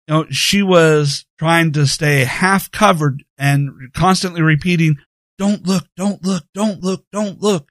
[0.09, 4.97] you know, she was trying to stay half covered and constantly repeating,
[5.39, 7.71] don't look, don't look, don't look, don't look.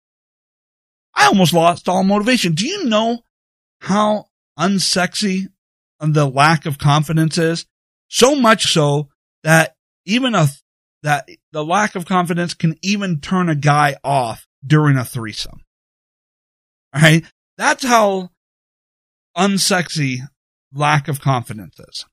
[1.16, 2.54] I almost lost all motivation.
[2.54, 3.20] Do you know
[3.82, 4.26] how
[4.60, 5.48] unsexy
[6.00, 7.66] the lack of confidence is?
[8.10, 9.10] So much so
[9.44, 9.76] that
[10.06, 10.48] even a
[11.04, 15.62] that the lack of confidence can even turn a guy off during a threesome.
[16.94, 17.24] All right.
[17.58, 18.32] That's how
[19.38, 20.20] unsexy
[20.74, 22.06] lack of confidence is.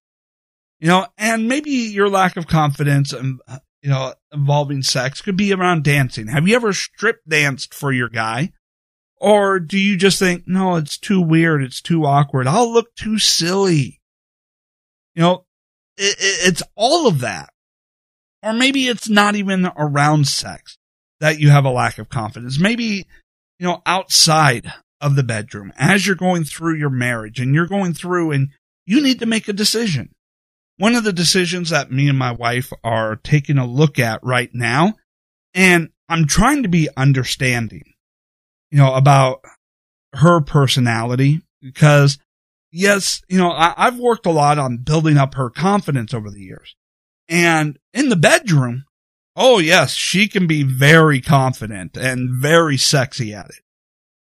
[0.79, 3.41] You know, and maybe your lack of confidence and,
[3.83, 6.27] you know, involving sex could be around dancing.
[6.27, 8.53] Have you ever strip danced for your guy?
[9.23, 11.63] Or do you just think, no, it's too weird.
[11.63, 12.49] It's too awkward.
[12.49, 14.01] I'll look too silly.
[15.15, 15.45] You know,
[15.97, 17.51] it, it, it's all of that.
[18.43, 20.77] Or maybe it's not even around sex
[21.21, 22.59] that you have a lack of confidence.
[22.59, 23.07] Maybe,
[23.61, 27.95] you know, outside of the bedroom as you're going through your marriage and you're going
[27.95, 28.49] through and
[28.87, 30.13] you need to make a decision.
[30.79, 34.51] One of the decisions that me and my wife are taking a look at right
[34.53, 34.95] now,
[35.55, 37.92] and I'm trying to be understanding,
[38.73, 39.45] you know, about
[40.15, 42.19] her personality because
[42.73, 46.41] yes, you know, I, I've worked a lot on building up her confidence over the
[46.41, 46.75] years.
[47.29, 48.85] And in the bedroom,
[49.37, 53.61] oh yes, she can be very confident and very sexy at it.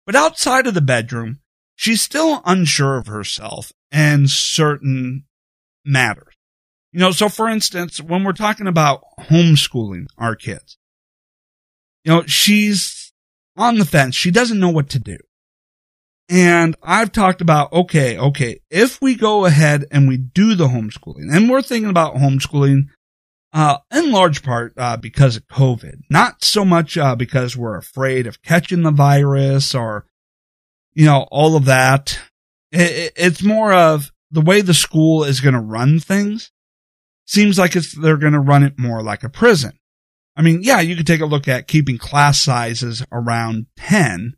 [0.05, 1.39] But outside of the bedroom,
[1.77, 5.27] she's still unsure of herself and certain
[5.85, 6.35] matters.
[6.93, 10.77] You know, so for instance, when we're talking about homeschooling our kids,
[12.05, 13.00] you know, she's
[13.61, 14.16] on the fence.
[14.16, 15.18] She doesn't know what to do.
[16.29, 21.33] And I've talked about, okay, okay, if we go ahead and we do the homeschooling,
[21.33, 22.85] and we're thinking about homeschooling,
[23.53, 28.29] uh, in large part, uh, because of COVID, not so much, uh, because we're afraid
[28.29, 30.07] of catching the virus or,
[30.94, 32.20] you know, all of that.
[32.70, 36.53] It, it's more of the way the school is going to run things
[37.27, 39.80] seems like it's, they're going to run it more like a prison.
[40.40, 44.33] I mean, yeah, you could take a look at keeping class sizes around 10,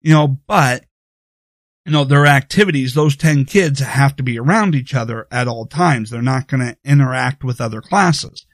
[0.00, 0.84] you know, but
[1.86, 5.64] you know, their activities, those 10 kids have to be around each other at all
[5.66, 6.10] times.
[6.10, 8.46] They're not going to interact with other classes,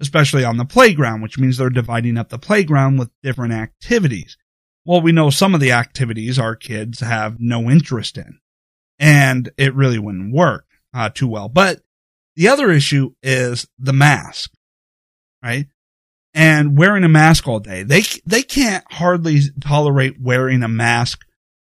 [0.00, 4.36] especially on the playground, which means they're dividing up the playground with different activities.
[4.84, 8.40] well, we know some of the activities our kids have no interest in
[8.98, 11.48] and it really wouldn't work uh, too well.
[11.48, 11.82] But
[12.34, 14.50] the other issue is the mask,
[15.44, 15.68] right?
[16.34, 17.82] And wearing a mask all day.
[17.82, 21.24] They, they can't hardly tolerate wearing a mask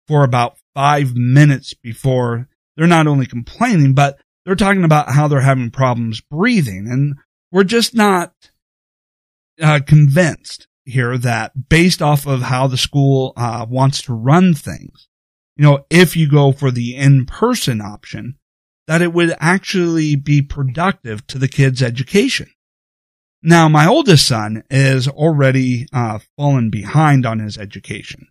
[0.07, 5.41] for about five minutes before they're not only complaining, but they're talking about how they're
[5.41, 6.87] having problems breathing.
[6.89, 7.15] And
[7.51, 8.33] we're just not
[9.61, 15.07] uh, convinced here that based off of how the school uh, wants to run things,
[15.55, 18.35] you know, if you go for the in-person option,
[18.87, 22.49] that it would actually be productive to the kid's education.
[23.43, 28.27] Now, my oldest son is already uh, fallen behind on his education.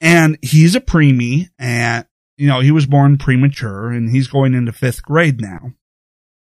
[0.00, 4.72] And he's a preemie and, you know, he was born premature and he's going into
[4.72, 5.72] fifth grade now.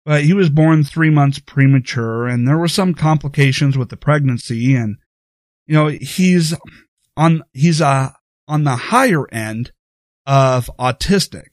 [0.04, 4.74] But he was born three months premature and there were some complications with the pregnancy
[4.74, 4.98] and,
[5.66, 6.54] you know, he's
[7.16, 8.14] on, he's a,
[8.46, 9.72] on the higher end
[10.26, 11.46] of autistic.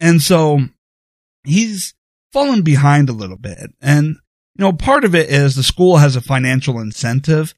[0.00, 0.58] And so
[1.44, 1.94] he's
[2.32, 3.70] fallen behind a little bit.
[3.80, 4.16] And,
[4.56, 7.54] you know, part of it is the school has a financial incentive,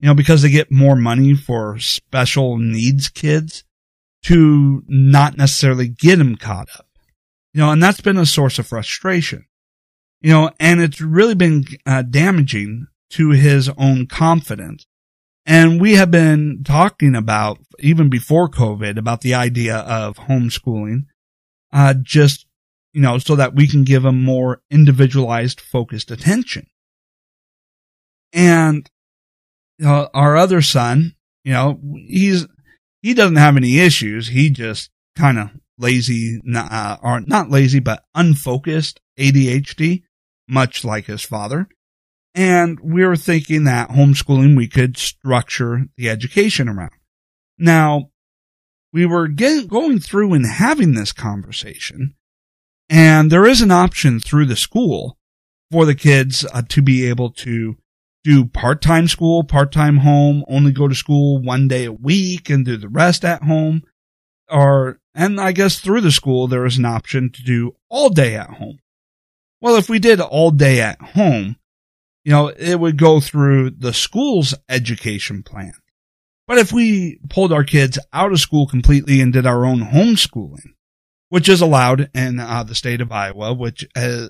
[0.00, 3.64] you know, because they get more money for special needs kids
[4.24, 6.86] to not necessarily get them caught up.
[7.54, 9.46] You know, and that's been a source of frustration.
[10.20, 14.86] You know, and it's really been uh, damaging to his own confidence
[15.48, 21.06] and we have been talking about, even before COVID, about the idea of homeschooling,
[21.72, 22.44] uh, just,
[22.92, 26.66] you know, so that we can give them more individualized, focused attention.
[28.32, 28.88] And,
[29.78, 32.46] you know, our other son, you know, he's,
[33.02, 34.28] he doesn't have any issues.
[34.28, 40.02] He just kind of lazy, uh, or not lazy, but unfocused ADHD,
[40.48, 41.68] much like his father.
[42.34, 46.92] And we were thinking that homeschooling we could structure the education around.
[47.58, 48.10] Now,
[48.92, 52.14] we were getting, going through and having this conversation,
[52.88, 55.18] and there is an option through the school
[55.70, 57.76] for the kids uh, to be able to
[58.24, 62.76] do part-time school, part-time home, only go to school one day a week and do
[62.76, 63.82] the rest at home.
[64.50, 68.34] Or, and I guess through the school, there is an option to do all day
[68.34, 68.78] at home.
[69.60, 71.56] Well, if we did all day at home,
[72.24, 75.72] you know, it would go through the school's education plan.
[76.46, 80.72] But if we pulled our kids out of school completely and did our own homeschooling,
[81.28, 84.28] which is allowed in uh, the state of Iowa, which uh,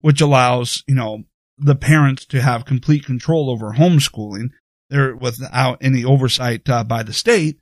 [0.00, 1.24] which allows you know
[1.58, 4.50] the parents to have complete control over homeschooling,
[4.90, 7.58] there without any oversight uh, by the state.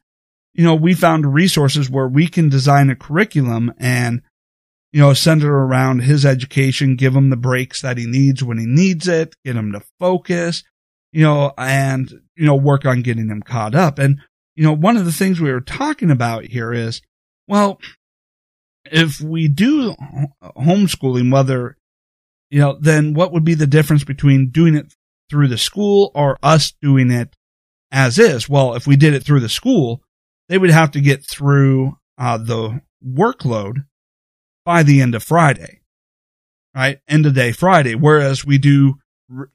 [0.54, 4.20] You know, we found resources where we can design a curriculum and
[4.92, 8.66] you know, center around his education, give him the breaks that he needs when he
[8.66, 10.62] needs it, get him to focus,
[11.12, 13.98] you know, and, you know, work on getting him caught up.
[13.98, 14.18] And,
[14.54, 17.00] you know, one of the things we were talking about here is,
[17.48, 17.80] well,
[18.84, 19.94] if we do
[20.42, 21.76] homeschooling, whether,
[22.50, 24.94] you know, then what would be the difference between doing it
[25.30, 27.36] through the school or us doing it
[27.90, 28.48] as is?
[28.48, 30.02] Well, if we did it through the school,
[30.48, 33.86] they would have to get through uh, the workload
[34.64, 35.80] by the end of Friday,
[36.74, 36.98] right?
[37.08, 37.94] End of day Friday.
[37.94, 38.96] Whereas we do,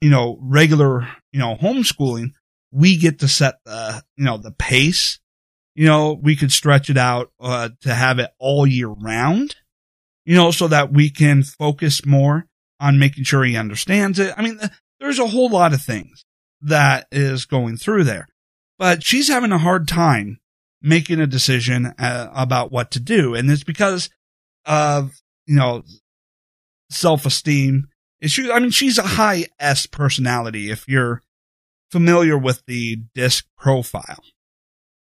[0.00, 2.32] you know, regular, you know, homeschooling,
[2.70, 5.20] we get to set the, you know, the pace.
[5.78, 9.54] You know, we could stretch it out uh, to have it all year round,
[10.24, 12.46] you know, so that we can focus more
[12.80, 14.34] on making sure he understands it.
[14.36, 14.58] I mean,
[14.98, 16.24] there's a whole lot of things
[16.62, 18.26] that is going through there,
[18.76, 20.40] but she's having a hard time
[20.82, 23.36] making a decision uh, about what to do.
[23.36, 24.10] And it's because
[24.66, 25.12] of,
[25.46, 25.84] you know,
[26.90, 27.86] self esteem
[28.20, 28.50] issue.
[28.50, 31.22] I mean, she's a high S personality if you're
[31.92, 34.24] familiar with the disc profile.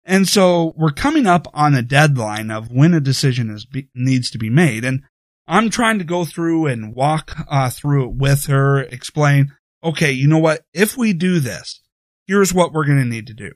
[0.09, 4.29] And so we're coming up on a deadline of when a decision is be, needs
[4.31, 4.83] to be made.
[4.83, 5.03] And
[5.47, 10.27] I'm trying to go through and walk uh, through it with her, explain, okay, you
[10.27, 10.63] know what?
[10.73, 11.81] If we do this,
[12.27, 13.51] here's what we're going to need to do.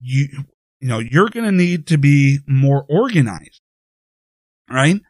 [0.00, 0.44] You,
[0.80, 3.60] you know, you're going to need to be more organized,
[4.70, 5.00] right?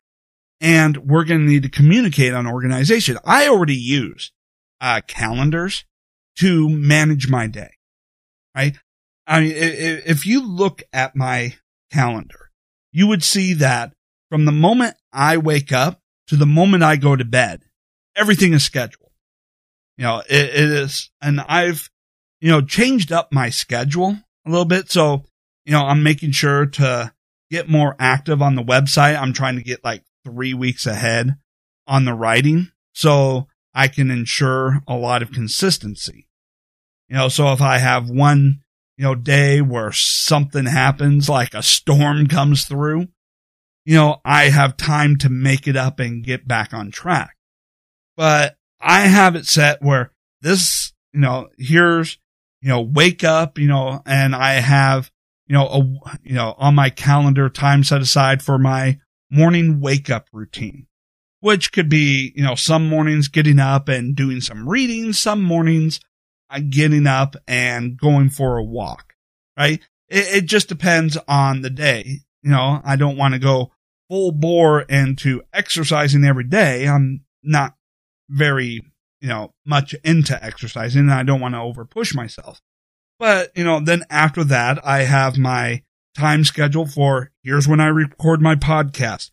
[0.61, 3.19] and we're going to need to communicate on organization.
[3.25, 4.31] I already use
[4.81, 5.85] uh, calendars
[6.39, 7.71] to manage my day,
[8.55, 8.77] right?
[9.31, 11.55] I mean, if you look at my
[11.93, 12.51] calendar,
[12.91, 13.93] you would see that
[14.29, 17.63] from the moment I wake up to the moment I go to bed,
[18.17, 19.13] everything is scheduled.
[19.97, 21.89] You know, it, it is, and I've,
[22.41, 24.91] you know, changed up my schedule a little bit.
[24.91, 25.25] So,
[25.65, 27.13] you know, I'm making sure to
[27.53, 29.17] get more active on the website.
[29.17, 31.37] I'm trying to get like three weeks ahead
[31.87, 36.27] on the writing so I can ensure a lot of consistency.
[37.09, 38.63] You know, so if I have one,
[39.01, 43.09] you know, day where something happens, like a storm comes through,
[43.87, 47.35] you know, I have time to make it up and get back on track.
[48.15, 52.19] But I have it set where this, you know, here's,
[52.61, 55.11] you know, wake up, you know, and I have,
[55.47, 55.79] you know, a,
[56.23, 58.99] you know, on my calendar time set aside for my
[59.31, 60.89] morning wake up routine,
[61.41, 66.01] which could be, you know, some mornings getting up and doing some reading, some mornings
[66.59, 69.15] getting up and going for a walk,
[69.57, 69.81] right?
[70.09, 72.21] It, it just depends on the day.
[72.43, 73.73] You know, I don't want to go
[74.09, 76.89] full bore into exercising every day.
[76.89, 77.75] I'm not
[78.29, 78.83] very,
[79.21, 82.61] you know, much into exercising and I don't want to over push myself.
[83.19, 85.83] But, you know, then after that, I have my
[86.17, 89.31] time schedule for here's when I record my podcast.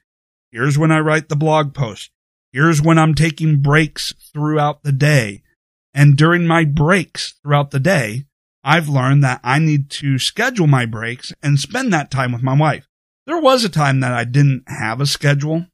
[0.52, 2.12] Here's when I write the blog post.
[2.52, 5.42] Here's when I'm taking breaks throughout the day.
[5.98, 8.26] And during my breaks throughout the day,
[8.64, 12.56] I've learned that I need to schedule my breaks and spend that time with my
[12.56, 12.88] wife.
[13.26, 15.66] There was a time that I didn't have a schedule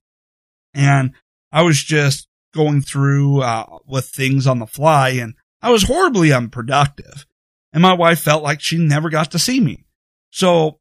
[0.74, 1.12] and
[1.52, 6.32] I was just going through uh, with things on the fly and I was horribly
[6.32, 7.26] unproductive.
[7.74, 9.84] And my wife felt like she never got to see me.
[10.32, 10.80] So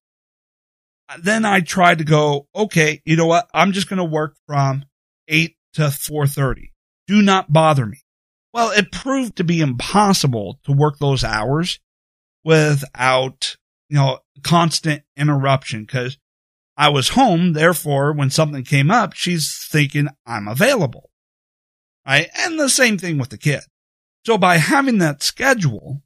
[1.18, 3.48] then I tried to go, okay, you know what?
[3.52, 4.84] I'm just going to work from
[5.26, 6.70] 8 to 4:30.
[7.08, 8.02] Do not bother me.
[8.52, 11.80] Well, it proved to be impossible to work those hours
[12.44, 13.56] without,
[13.88, 16.18] you know, constant interruption because
[16.76, 17.52] I was home.
[17.52, 21.10] Therefore, when something came up, she's thinking I'm available.
[22.06, 22.28] Right.
[22.34, 23.60] And the same thing with the kid.
[24.26, 26.02] So by having that schedule,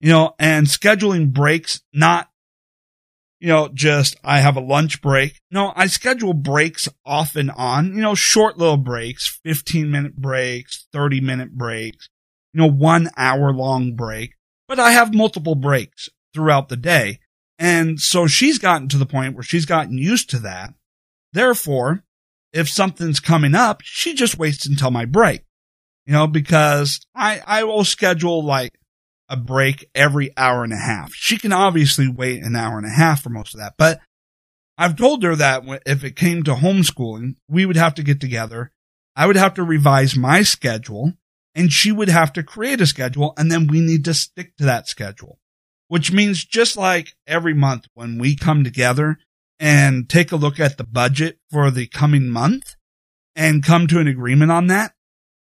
[0.00, 2.27] you know, and scheduling breaks, not,
[3.40, 5.40] you know, just I have a lunch break.
[5.50, 10.86] No, I schedule breaks off and on, you know, short little breaks, 15 minute breaks,
[10.92, 12.08] 30 minute breaks,
[12.52, 14.34] you know, one hour long break,
[14.66, 17.20] but I have multiple breaks throughout the day.
[17.58, 20.74] And so she's gotten to the point where she's gotten used to that.
[21.32, 22.04] Therefore,
[22.52, 25.44] if something's coming up, she just waits until my break,
[26.06, 28.77] you know, because I, I will schedule like
[29.28, 31.12] a break every hour and a half.
[31.12, 34.00] She can obviously wait an hour and a half for most of that, but
[34.76, 38.70] I've told her that if it came to homeschooling, we would have to get together.
[39.16, 41.14] I would have to revise my schedule
[41.54, 44.64] and she would have to create a schedule and then we need to stick to
[44.64, 45.40] that schedule,
[45.88, 49.18] which means just like every month when we come together
[49.58, 52.76] and take a look at the budget for the coming month
[53.34, 54.92] and come to an agreement on that,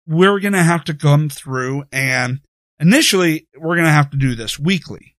[0.07, 2.39] we're going to have to come through and
[2.79, 5.15] initially we're going to have to do this weekly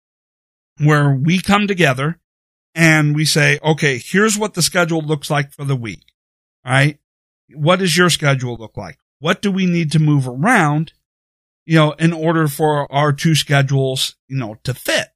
[0.78, 2.18] where we come together
[2.74, 6.04] and we say, okay, here's what the schedule looks like for the week.
[6.64, 6.98] Right.
[7.52, 8.98] What does your schedule look like?
[9.18, 10.92] What do we need to move around,
[11.66, 15.08] you know, in order for our two schedules, you know, to fit?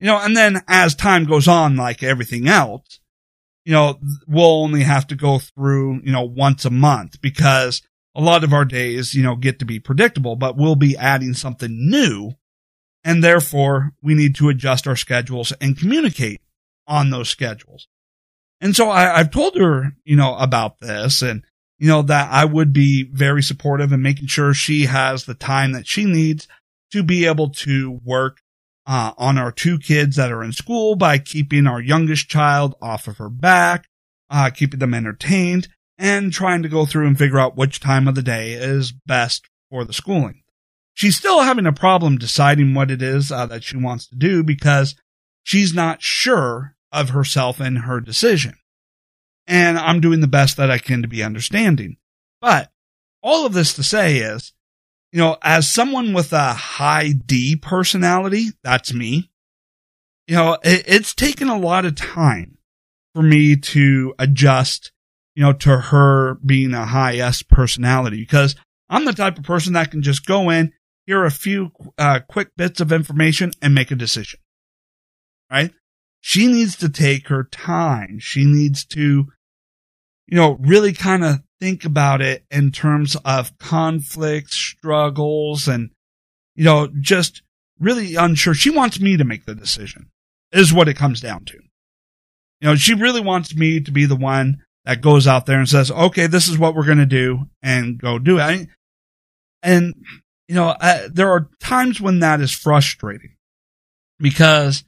[0.00, 3.00] You know, and then as time goes on, like everything else,
[3.64, 7.82] you know, we'll only have to go through, you know, once a month because
[8.18, 11.34] a lot of our days, you know, get to be predictable, but we'll be adding
[11.34, 12.32] something new.
[13.04, 16.40] And therefore we need to adjust our schedules and communicate
[16.88, 17.86] on those schedules.
[18.60, 21.44] And so I, have told her, you know, about this and,
[21.78, 25.70] you know, that I would be very supportive and making sure she has the time
[25.72, 26.48] that she needs
[26.90, 28.40] to be able to work
[28.84, 33.06] uh, on our two kids that are in school by keeping our youngest child off
[33.06, 33.86] of her back,
[34.28, 35.68] uh, keeping them entertained,
[35.98, 39.48] and trying to go through and figure out which time of the day is best
[39.70, 40.42] for the schooling.
[40.94, 44.42] She's still having a problem deciding what it is uh, that she wants to do
[44.42, 44.94] because
[45.42, 48.54] she's not sure of herself and her decision.
[49.46, 51.96] And I'm doing the best that I can to be understanding.
[52.40, 52.70] But
[53.22, 54.52] all of this to say is,
[55.12, 59.30] you know, as someone with a high D personality, that's me,
[60.26, 62.58] you know, it, it's taken a lot of time
[63.14, 64.92] for me to adjust
[65.38, 68.56] you know, to her being a high S personality because
[68.90, 70.72] I'm the type of person that can just go in,
[71.06, 74.40] hear a few uh, quick bits of information and make a decision.
[75.48, 75.70] Right?
[76.20, 78.18] She needs to take her time.
[78.18, 79.28] She needs to,
[80.26, 85.90] you know, really kind of think about it in terms of conflicts, struggles, and,
[86.56, 87.42] you know, just
[87.78, 88.54] really unsure.
[88.54, 90.10] She wants me to make the decision
[90.50, 91.58] is what it comes down to.
[92.60, 95.68] You know, she really wants me to be the one that goes out there and
[95.68, 98.68] says, okay, this is what we're going to do and go do it.
[99.62, 99.94] and,
[100.48, 103.36] you know, uh, there are times when that is frustrating
[104.18, 104.82] because,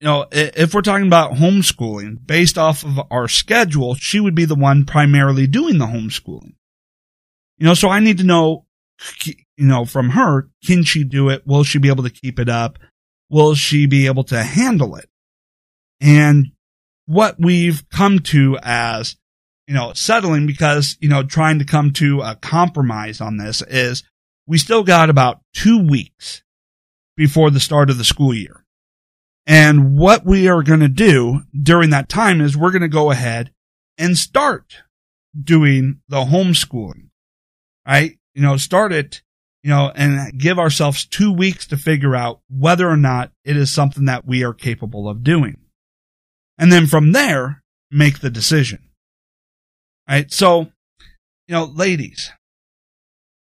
[0.00, 4.44] you know, if we're talking about homeschooling based off of our schedule, she would be
[4.46, 6.54] the one primarily doing the homeschooling.
[7.58, 8.64] You know, so I need to know,
[9.26, 11.46] you know, from her, can she do it?
[11.46, 12.78] Will she be able to keep it up?
[13.30, 15.08] will she be able to handle it?
[16.00, 16.52] And
[17.10, 19.16] what we've come to as,
[19.66, 24.04] you know, settling because, you know, trying to come to a compromise on this is
[24.46, 26.44] we still got about two weeks
[27.16, 28.64] before the start of the school year.
[29.44, 33.10] And what we are going to do during that time is we're going to go
[33.10, 33.50] ahead
[33.98, 34.76] and start
[35.36, 37.08] doing the homeschooling,
[37.84, 38.18] right?
[38.34, 39.22] You know, start it,
[39.64, 43.72] you know, and give ourselves two weeks to figure out whether or not it is
[43.72, 45.56] something that we are capable of doing.
[46.60, 48.90] And then from there, make the decision.
[50.06, 50.30] Right?
[50.30, 50.70] So,
[51.48, 52.30] you know, ladies,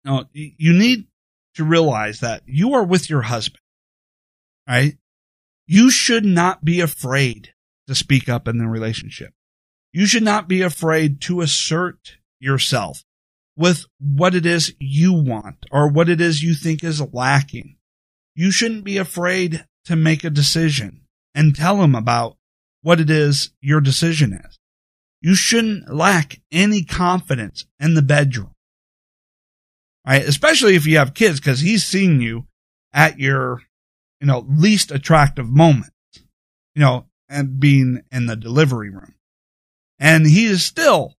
[0.04, 1.08] you know, you need
[1.56, 3.60] to realize that you are with your husband,
[4.68, 4.98] right?
[5.68, 7.54] You should not be afraid
[7.88, 9.34] to speak up in the relationship.
[9.92, 13.04] You should not be afraid to assert yourself
[13.58, 17.76] with what it is you want or what it is you think is lacking.
[18.34, 21.02] You shouldn't be afraid to make a decision
[21.36, 22.38] and tell him about
[22.84, 24.60] what it is your decision is.
[25.22, 28.52] You shouldn't lack any confidence in the bedroom.
[30.06, 30.24] Right?
[30.24, 32.46] Especially if you have kids, because he's seen you
[32.94, 33.62] at your,
[34.20, 35.90] you know, least attractive moments,
[36.76, 39.16] you know, and being in the delivery room.
[39.98, 41.16] And he is still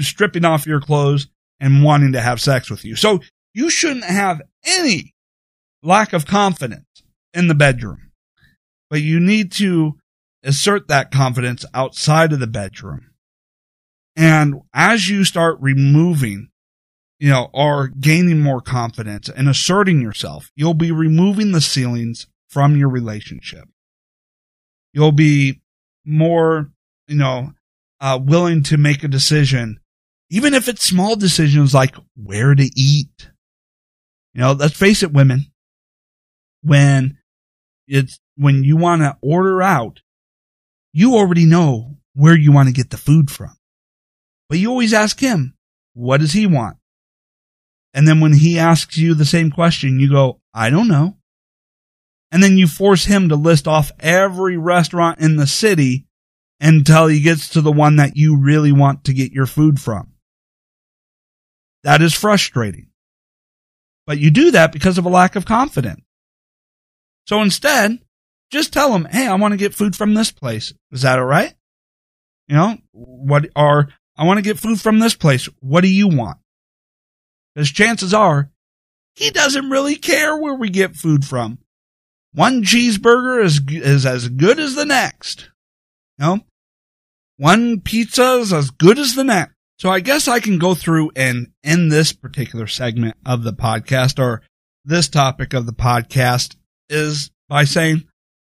[0.00, 1.28] stripping off your clothes
[1.60, 2.96] and wanting to have sex with you.
[2.96, 3.20] So
[3.52, 5.14] you shouldn't have any
[5.82, 6.86] lack of confidence
[7.34, 8.10] in the bedroom,
[8.88, 9.98] but you need to
[10.44, 13.10] assert that confidence outside of the bedroom.
[14.16, 16.50] And as you start removing,
[17.18, 22.76] you know, or gaining more confidence and asserting yourself, you'll be removing the ceilings from
[22.76, 23.68] your relationship.
[24.92, 25.60] You'll be
[26.04, 26.70] more,
[27.08, 27.52] you know,
[28.00, 29.80] uh, willing to make a decision
[30.30, 33.30] even if it's small decisions like where to eat.
[34.32, 35.46] You know, let's face it, women.
[36.62, 37.18] When
[37.86, 40.00] it's, when you want to order out,
[40.94, 43.54] you already know where you want to get the food from.
[44.48, 45.56] But you always ask him,
[45.92, 46.76] what does he want?
[47.92, 51.16] And then when he asks you the same question, you go, I don't know.
[52.30, 56.06] And then you force him to list off every restaurant in the city
[56.60, 60.12] until he gets to the one that you really want to get your food from.
[61.82, 62.90] That is frustrating.
[64.06, 66.02] But you do that because of a lack of confidence.
[67.26, 67.98] So instead,
[68.54, 70.72] just tell them, Hey, I want to get food from this place.
[70.90, 71.52] Is that all right?
[72.48, 75.48] You know, what are, I want to get food from this place.
[75.60, 76.38] What do you want?
[77.54, 78.50] Because chances are
[79.14, 81.58] he doesn't really care where we get food from.
[82.32, 85.50] One cheeseburger is, is as good as the next.
[86.18, 86.40] You know,
[87.36, 89.54] one pizza is as good as the next.
[89.78, 94.18] So I guess I can go through and end this particular segment of the podcast
[94.18, 94.42] or
[94.84, 96.56] this topic of the podcast
[96.88, 98.04] is by saying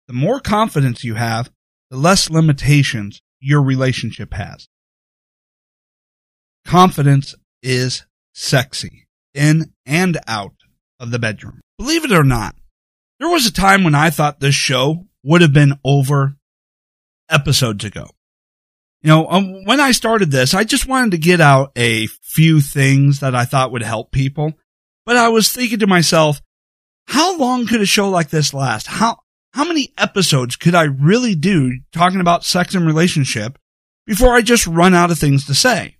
[0.07, 1.51] the more confidence you have,
[1.91, 4.69] the less limitations your relationship has.
[6.65, 8.05] Confidence is
[8.35, 10.55] sexy in and out
[10.99, 11.61] of the bedroom.
[11.79, 12.55] Believe it or not,
[13.19, 16.37] there was a time when I thought this show would have been over
[17.31, 18.11] episodes ago.
[19.03, 22.61] You know, um, when I started this, I just wanted to get out a few
[22.61, 24.53] things that I thought would help people.
[25.05, 26.41] But I was thinking to myself,
[27.07, 28.89] how long could a show like this last?
[28.89, 29.19] How,
[29.57, 33.59] how many episodes could I really do talking about sex and relationship
[34.05, 35.97] before I just run out of things to say?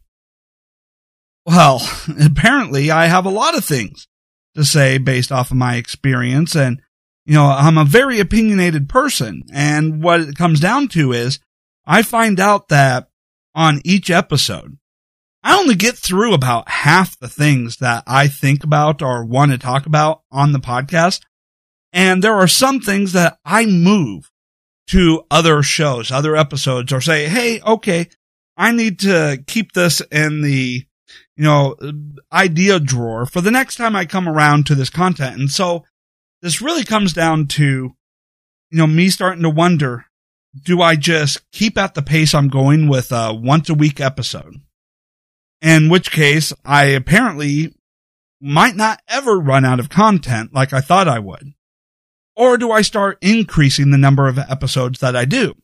[1.47, 1.81] Well,
[2.23, 4.09] apparently I have a lot of things
[4.57, 6.83] to say based off of my experience and,
[7.25, 9.45] you know, I'm a very opinionated person.
[9.51, 11.39] And what it comes down to is
[11.87, 13.09] I find out that
[13.55, 14.77] on each episode,
[15.43, 19.59] I only get through about half the things that I think about or want to
[19.59, 21.23] talk about on the podcast.
[21.97, 24.31] And there are some things that I move
[24.89, 28.11] to other shows, other episodes, or say, Hey, okay,
[28.55, 30.85] I need to keep this in the,
[31.37, 31.75] you know,
[32.31, 35.41] idea drawer for the next time I come around to this content.
[35.41, 35.85] And so
[36.43, 40.05] this really comes down to, you know, me starting to wonder
[40.63, 44.61] do I just keep at the pace I'm going with a once a week episode?
[45.63, 47.75] In which case, I apparently
[48.39, 51.55] might not ever run out of content like I thought I would.
[52.37, 55.55] Or do I start increasing the number of episodes that I do?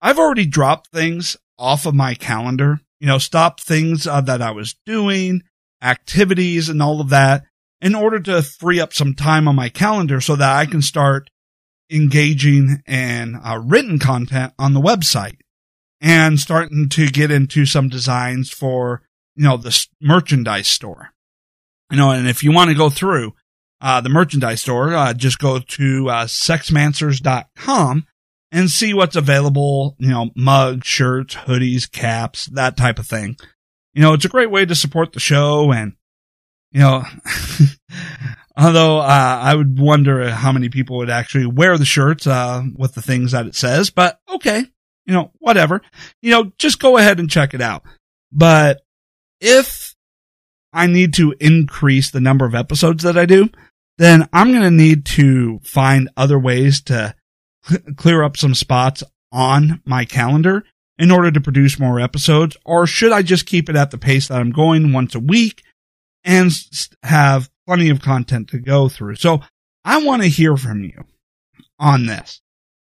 [0.00, 4.52] I've already dropped things off of my calendar, you know, stopped things uh, that I
[4.52, 5.42] was doing,
[5.82, 7.44] activities and all of that
[7.80, 11.30] in order to free up some time on my calendar so that I can start
[11.90, 15.38] engaging in uh, written content on the website
[16.00, 19.02] and starting to get into some designs for,
[19.34, 21.10] you know, the merchandise store.
[21.90, 23.34] You know, and if you want to go through,
[23.80, 28.06] uh, the merchandise store, uh, just go to uh, sexmancers.com
[28.50, 33.36] and see what's available, you know, mugs, shirts, hoodies, caps, that type of thing.
[33.94, 35.94] You know, it's a great way to support the show and,
[36.72, 37.04] you know,
[38.56, 42.94] although uh, I would wonder how many people would actually wear the shirts uh, with
[42.94, 44.64] the things that it says, but okay,
[45.06, 45.80] you know, whatever.
[46.20, 47.82] You know, just go ahead and check it out.
[48.30, 48.82] But
[49.40, 49.94] if
[50.72, 53.48] I need to increase the number of episodes that I do,
[53.98, 57.14] then I'm going to need to find other ways to
[57.96, 60.64] clear up some spots on my calendar
[60.98, 62.56] in order to produce more episodes?
[62.64, 65.62] Or should I just keep it at the pace that I'm going once a week
[66.24, 66.50] and
[67.02, 69.16] have plenty of content to go through?
[69.16, 69.40] So
[69.84, 71.04] I want to hear from you
[71.78, 72.40] on this.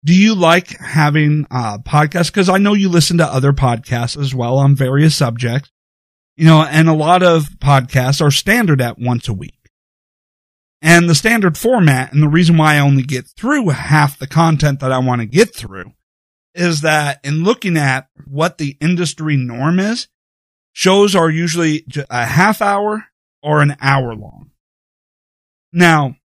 [0.05, 2.33] Do you like having uh, a podcast?
[2.33, 5.71] Cause I know you listen to other podcasts as well on various subjects,
[6.35, 9.62] you know, and a lot of podcasts are standard at once a week.
[10.85, 14.81] And the standard format and the reason why I only get through half the content
[14.81, 15.93] that I want to get through
[16.53, 20.09] is that in looking at what the industry norm is,
[20.73, 23.05] shows are usually a half hour
[23.41, 24.51] or an hour long.
[25.71, 26.17] Now,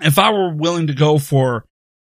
[0.00, 1.66] if I were willing to go for,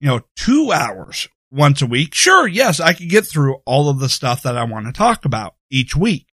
[0.01, 3.99] you know, two hours once a week, sure, yes, I could get through all of
[3.99, 6.27] the stuff that I want to talk about each week.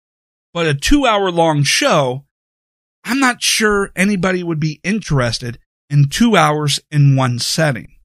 [0.53, 2.25] But a two hour long show
[3.03, 7.95] I'm not sure anybody would be interested in two hours in one setting.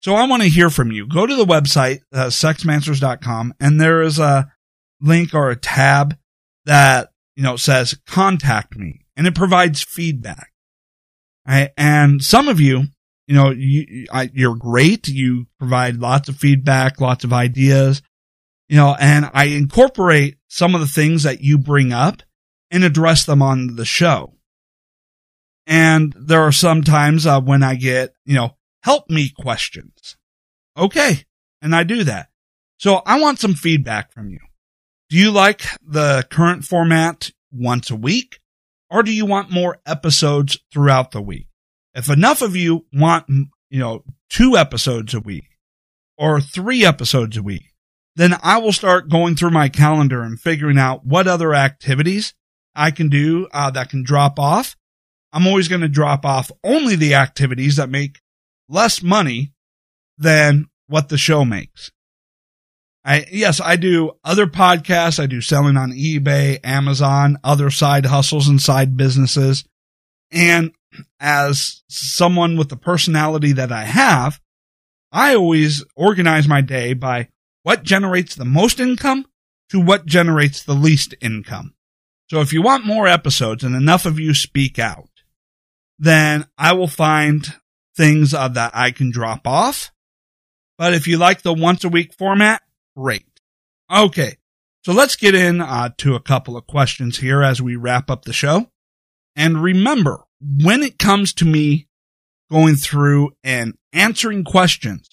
[0.00, 1.06] So I want to hear from you.
[1.08, 4.52] Go to the website, uh, sexmancers.com, and there is a
[5.00, 6.16] link or a tab
[6.66, 10.50] that, you know, says contact me and it provides feedback.
[11.46, 12.84] And some of you,
[13.26, 15.08] you know, you, I, you're great.
[15.08, 18.02] You provide lots of feedback, lots of ideas,
[18.68, 22.22] you know, and I incorporate some of the things that you bring up
[22.74, 24.34] and address them on the show.
[25.64, 30.16] And there are some times uh, when I get, you know, help me questions.
[30.76, 31.24] Okay.
[31.62, 32.30] And I do that.
[32.78, 34.40] So I want some feedback from you.
[35.08, 38.40] Do you like the current format once a week
[38.90, 41.46] or do you want more episodes throughout the week?
[41.94, 45.46] If enough of you want, you know, two episodes a week
[46.18, 47.66] or three episodes a week,
[48.16, 52.34] then I will start going through my calendar and figuring out what other activities
[52.74, 54.76] I can do uh, that can drop off.
[55.32, 58.20] I'm always going to drop off only the activities that make
[58.68, 59.52] less money
[60.16, 61.90] than what the show makes.
[63.04, 65.22] I, yes, I do other podcasts.
[65.22, 69.64] I do selling on eBay, Amazon, other side hustles and side businesses.
[70.30, 70.72] And
[71.20, 74.40] as someone with the personality that I have,
[75.12, 77.28] I always organize my day by
[77.62, 79.26] what generates the most income
[79.70, 81.73] to what generates the least income.
[82.34, 85.08] So if you want more episodes and enough of you speak out,
[86.00, 87.46] then I will find
[87.96, 89.92] things that I can drop off.
[90.76, 92.60] But if you like the once a week format,
[92.96, 93.38] great.
[93.88, 94.38] Okay.
[94.84, 98.24] So let's get in uh, to a couple of questions here as we wrap up
[98.24, 98.66] the show.
[99.36, 101.86] And remember, when it comes to me
[102.50, 105.08] going through and answering questions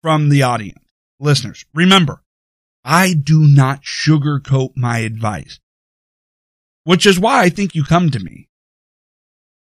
[0.00, 0.82] from the audience,
[1.20, 2.22] listeners, remember,
[2.82, 5.60] I do not sugarcoat my advice
[6.84, 8.48] which is why I think you come to me.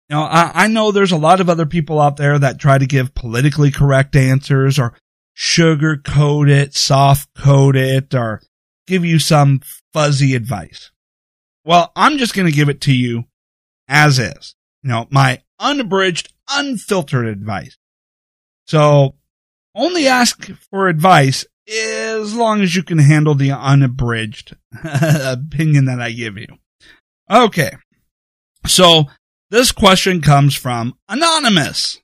[0.09, 2.87] Now, I, I know there's a lot of other people out there that try to
[2.87, 4.95] give politically correct answers or
[5.37, 8.43] sugarcoat it, soft code it, or
[8.87, 9.61] give you some
[9.93, 10.91] fuzzy advice.
[11.65, 13.25] Well, I'm just going to give it to you
[13.89, 14.55] as is.
[14.83, 17.79] You know, my unabridged, unfiltered advice.
[18.67, 19.15] So
[19.75, 26.11] only ask for advice as long as you can handle the unabridged opinion that I
[26.11, 26.59] give you.
[27.33, 27.71] Okay.
[28.67, 29.05] So
[29.51, 31.99] this question comes from Anonymous.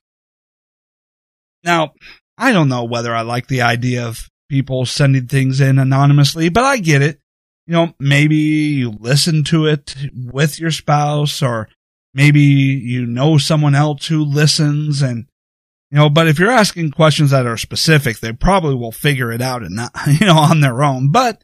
[1.63, 1.93] Now,
[2.37, 6.63] I don't know whether I like the idea of people sending things in anonymously, but
[6.63, 7.19] I get it.
[7.67, 11.69] You know, maybe you listen to it with your spouse or
[12.13, 15.27] maybe you know someone else who listens and
[15.91, 19.41] you know, but if you're asking questions that are specific, they probably will figure it
[19.41, 21.11] out and not, you know, on their own.
[21.11, 21.43] But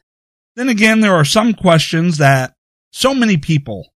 [0.56, 2.55] then again, there are some questions that
[2.96, 3.92] so many people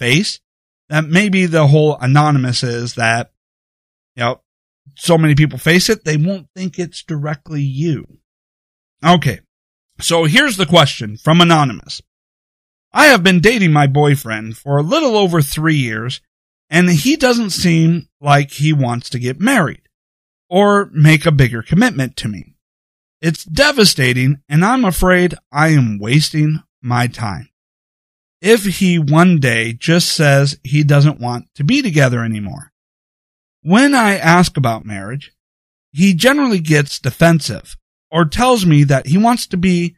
[0.00, 0.40] face
[0.88, 3.30] that maybe the whole anonymous is that,
[4.16, 4.40] you know,
[4.96, 8.04] so many people face it, they won't think it's directly you.
[9.04, 9.38] Okay.
[10.00, 12.02] So here's the question from Anonymous.
[12.92, 16.20] I have been dating my boyfriend for a little over three years,
[16.68, 19.82] and he doesn't seem like he wants to get married
[20.50, 22.56] or make a bigger commitment to me.
[23.20, 27.51] It's devastating, and I'm afraid I am wasting my time
[28.42, 32.72] if he one day just says he doesn't want to be together anymore.
[33.62, 35.32] when I ask about marriage,
[35.92, 37.76] he generally gets defensive
[38.10, 39.96] or tells me that he wants to be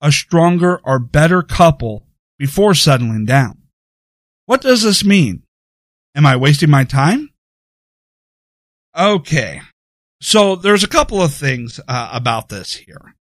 [0.00, 2.06] a stronger or better couple
[2.38, 3.58] before settling down.
[4.46, 5.42] What does this mean?
[6.14, 7.30] Am I wasting my time?
[8.96, 9.60] Okay.
[10.20, 13.16] So there's a couple of things uh, about this here.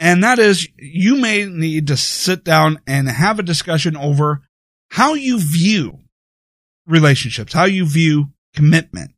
[0.00, 4.40] And that is you may need to sit down and have a discussion over
[4.90, 6.00] how you view
[6.86, 9.12] relationships, how you view commitment.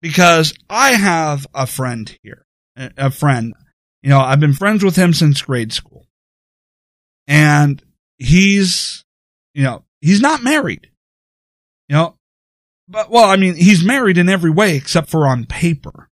[0.00, 3.54] Because I have a friend here, a friend,
[4.02, 6.06] you know, I've been friends with him since grade school.
[7.26, 7.82] And
[8.18, 9.04] he's,
[9.54, 10.90] you know, he's not married.
[11.88, 12.16] You know,
[12.88, 16.08] but well, I mean, he's married in every way except for on paper.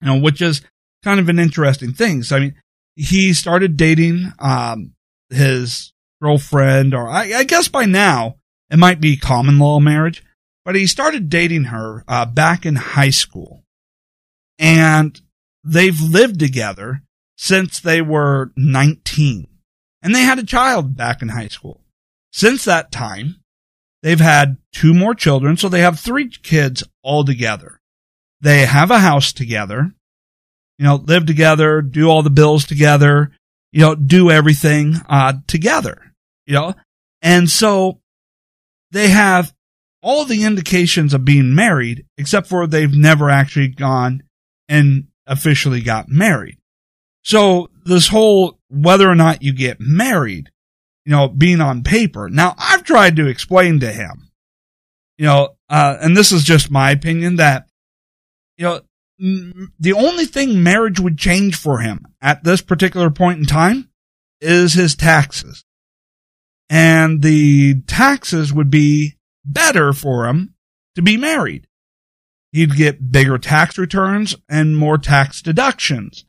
[0.00, 0.62] You know, which is
[1.02, 2.22] kind of an interesting thing.
[2.22, 2.54] So I mean,
[2.96, 4.92] he started dating um
[5.30, 8.36] his girlfriend, or I, I guess by now
[8.70, 10.24] it might be common law marriage,
[10.64, 13.64] but he started dating her uh, back in high school,
[14.58, 15.20] and
[15.62, 17.02] they've lived together
[17.36, 19.46] since they were 19,
[20.02, 21.82] and they had a child back in high school.
[22.32, 23.36] Since that time,
[24.02, 27.80] they've had two more children, so they have three kids all together.
[28.40, 29.94] They have a house together,
[30.78, 33.32] you know, live together, do all the bills together,
[33.72, 36.06] you know, do everything uh, together
[36.46, 36.74] you know?
[37.20, 38.00] And so
[38.92, 39.52] they have
[40.02, 44.22] all the indications of being married, except for they've never actually gone
[44.68, 46.58] and officially got married.
[47.24, 50.50] So this whole whether or not you get married,
[51.04, 52.28] you know, being on paper.
[52.28, 54.30] Now I've tried to explain to him,
[55.18, 57.66] you know, uh, and this is just my opinion that,
[58.56, 58.80] you know,
[59.18, 63.88] the only thing marriage would change for him at this particular point in time
[64.40, 65.64] is his taxes
[66.68, 70.54] and the taxes would be better for him
[70.94, 71.66] to be married.
[72.52, 76.24] He'd get bigger tax returns and more tax deductions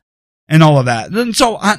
[0.48, 1.10] and all of that.
[1.10, 1.78] And so I,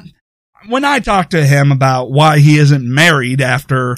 [0.68, 3.96] when I talk to him about why he isn't married after,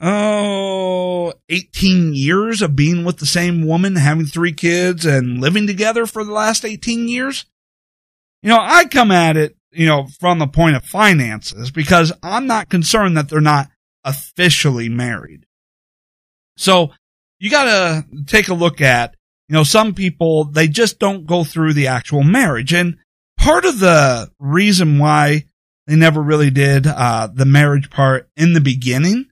[0.00, 6.06] oh, 18 years of being with the same woman, having three kids and living together
[6.06, 7.44] for the last 18 years,
[8.42, 12.46] you know, I come at it, you know, from the point of finances because I'm
[12.46, 13.68] not concerned that they're not
[14.04, 15.46] officially married.
[16.56, 16.92] So
[17.38, 19.14] you got to take a look at,
[19.48, 22.72] you know, some people, they just don't go through the actual marriage.
[22.72, 22.98] And
[23.36, 25.44] part of the reason why
[25.86, 29.29] they never really did uh, the marriage part in the beginning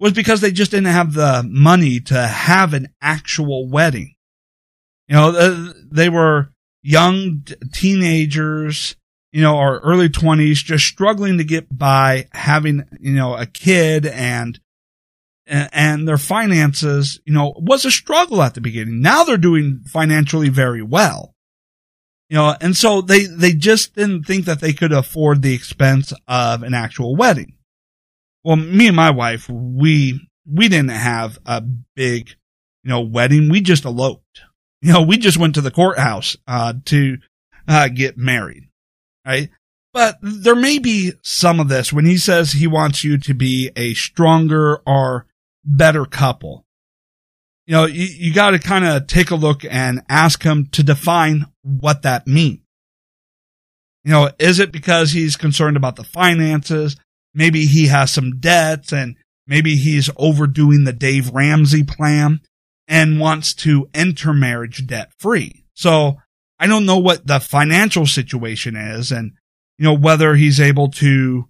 [0.00, 4.14] was because they just didn't have the money to have an actual wedding.
[5.08, 6.50] You know, they were
[6.82, 8.96] young teenagers
[9.32, 14.06] you know, our early twenties, just struggling to get by having, you know, a kid
[14.06, 14.58] and,
[15.46, 19.00] and their finances, you know, was a struggle at the beginning.
[19.00, 21.34] Now they're doing financially very well.
[22.28, 26.12] You know, and so they, they just didn't think that they could afford the expense
[26.26, 27.54] of an actual wedding.
[28.48, 32.30] Well, me and my wife, we, we didn't have a big,
[32.82, 33.50] you know, wedding.
[33.50, 34.40] We just eloped.
[34.80, 37.18] You know, we just went to the courthouse, uh, to,
[37.66, 38.68] uh, get married
[39.28, 39.50] right?
[39.92, 43.70] But there may be some of this when he says he wants you to be
[43.76, 45.26] a stronger or
[45.64, 46.64] better couple.
[47.66, 50.82] You know, you, you got to kind of take a look and ask him to
[50.82, 52.60] define what that means.
[54.04, 56.96] You know, is it because he's concerned about the finances?
[57.38, 59.14] Maybe he has some debts and
[59.46, 62.40] maybe he's overdoing the Dave Ramsey plan
[62.88, 65.64] and wants to enter marriage debt free.
[65.74, 66.16] So
[66.58, 69.34] I don't know what the financial situation is and,
[69.78, 71.46] you know, whether he's able to,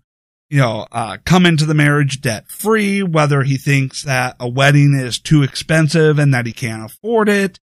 [0.51, 4.93] you know, uh, come into the marriage debt free, whether he thinks that a wedding
[4.93, 7.59] is too expensive and that he can't afford it.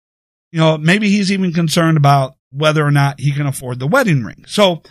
[0.50, 4.24] You know, maybe he's even concerned about whether or not he can afford the wedding
[4.24, 4.46] ring.
[4.48, 4.82] So,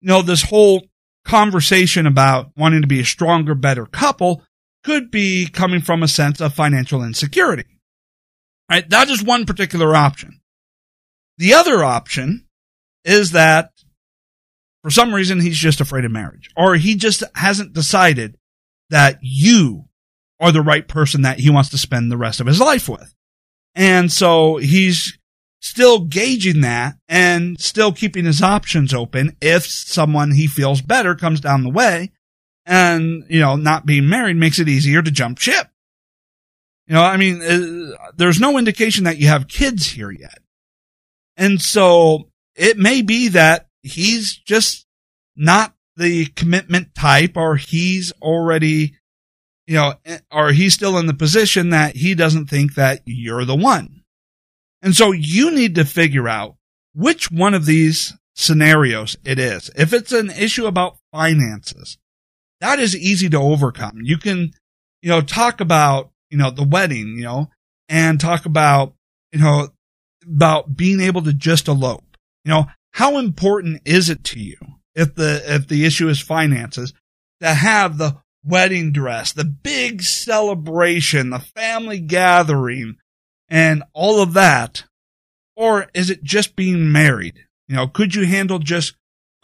[0.00, 0.86] you know, this whole
[1.24, 4.42] conversation about wanting to be a stronger, better couple
[4.84, 7.64] could be coming from a sense of financial insecurity.
[8.70, 8.88] Right?
[8.88, 10.40] That is one particular option.
[11.38, 12.46] The other option
[13.04, 13.70] is that
[14.82, 18.36] for some reason he's just afraid of marriage or he just hasn't decided
[18.90, 19.86] that you
[20.38, 23.14] are the right person that he wants to spend the rest of his life with.
[23.74, 25.18] And so he's
[25.60, 31.40] still gauging that and still keeping his options open if someone he feels better comes
[31.40, 32.10] down the way
[32.66, 35.68] and, you know, not being married makes it easier to jump ship.
[36.86, 40.38] You know, I mean, uh, there's no indication that you have kids here yet.
[41.36, 44.86] And so it may be that he's just
[45.36, 48.96] not the commitment type or he's already,
[49.66, 49.94] you know,
[50.32, 53.99] or he's still in the position that he doesn't think that you're the one.
[54.82, 56.56] And so you need to figure out
[56.94, 59.70] which one of these scenarios it is.
[59.76, 61.98] If it's an issue about finances,
[62.60, 64.00] that is easy to overcome.
[64.02, 64.52] You can,
[65.02, 67.50] you know, talk about, you know, the wedding, you know,
[67.88, 68.94] and talk about,
[69.32, 69.68] you know,
[70.26, 72.04] about being able to just elope.
[72.44, 74.56] You know, how important is it to you
[74.94, 76.92] if the, if the issue is finances
[77.40, 82.96] to have the wedding dress, the big celebration, the family gathering
[83.50, 84.84] and all of that?
[85.56, 87.44] Or is it just being married?
[87.68, 88.94] You know, could you handle just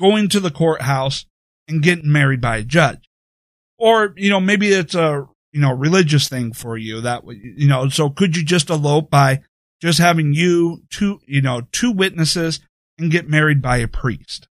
[0.00, 1.26] going to the courthouse
[1.68, 3.08] and getting married by a judge?
[3.78, 7.88] Or, you know, maybe it's a, you know, religious thing for you that, you know,
[7.88, 9.42] so could you just elope by
[9.82, 12.60] just having you two, you know, two witnesses
[12.98, 14.48] and get married by a priest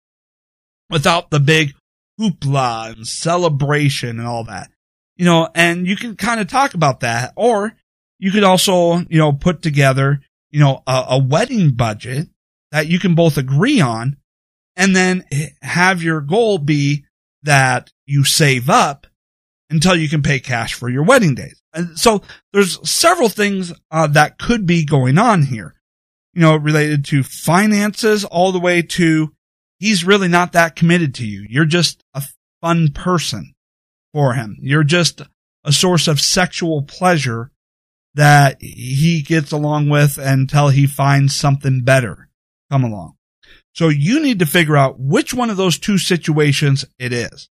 [0.91, 1.75] without the big
[2.21, 4.71] hoopla and celebration and all that,
[5.17, 7.75] you know, and you can kind of talk about that or
[8.23, 10.21] you could also, you know, put together,
[10.53, 12.29] you know, a, a wedding budget
[12.71, 14.17] that you can both agree on
[14.77, 15.25] and then
[15.61, 17.05] have your goal be
[17.43, 19.09] that you save up
[19.71, 21.61] until you can pay cash for your wedding days.
[21.75, 25.75] And so there's several things uh, that could be going on here,
[26.33, 29.33] you know, related to finances all the way to
[29.81, 31.45] he's really not that committed to you.
[31.51, 32.23] You're just a
[32.61, 33.55] fun person
[34.13, 34.59] for him.
[34.61, 35.23] You're just
[35.65, 37.51] a source of sexual pleasure
[38.15, 42.29] that he gets along with until he finds something better
[42.71, 43.17] come along.
[43.75, 47.49] So you need to figure out which one of those two situations it is.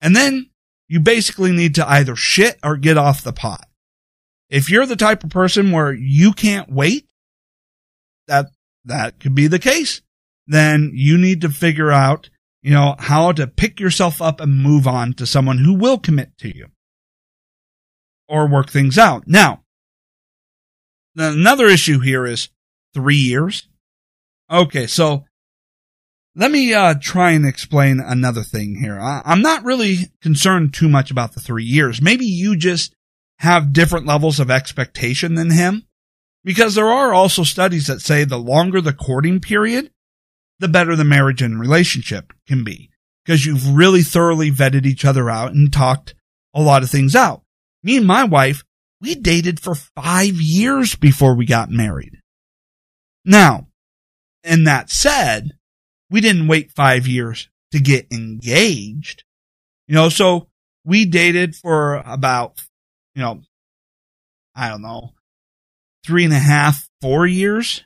[0.00, 0.50] And then
[0.88, 3.66] you basically need to either shit or get off the pot.
[4.50, 7.06] If you're the type of person where you can't wait,
[8.26, 8.46] that,
[8.84, 10.02] that could be the case.
[10.46, 12.28] Then you need to figure out,
[12.62, 16.36] you know, how to pick yourself up and move on to someone who will commit
[16.38, 16.68] to you
[18.28, 19.24] or work things out.
[19.26, 19.63] Now,
[21.16, 22.48] another issue here is
[22.92, 23.68] three years.
[24.50, 24.86] Okay.
[24.86, 25.24] So
[26.36, 28.98] let me uh, try and explain another thing here.
[29.00, 32.02] I, I'm not really concerned too much about the three years.
[32.02, 32.94] Maybe you just
[33.38, 35.86] have different levels of expectation than him.
[36.44, 39.90] Because there are also studies that say the longer the courting period,
[40.58, 42.90] the better the marriage and relationship can be.
[43.24, 46.14] Because you've really thoroughly vetted each other out and talked
[46.52, 47.42] a lot of things out.
[47.82, 48.62] Me and my wife,
[49.04, 52.20] we dated for five years before we got married.
[53.24, 53.68] Now,
[54.42, 55.52] and that said,
[56.10, 59.24] we didn't wait five years to get engaged.
[59.86, 60.48] You know, so
[60.84, 62.60] we dated for about,
[63.14, 63.42] you know,
[64.54, 65.12] I don't know,
[66.04, 67.84] three and a half, four years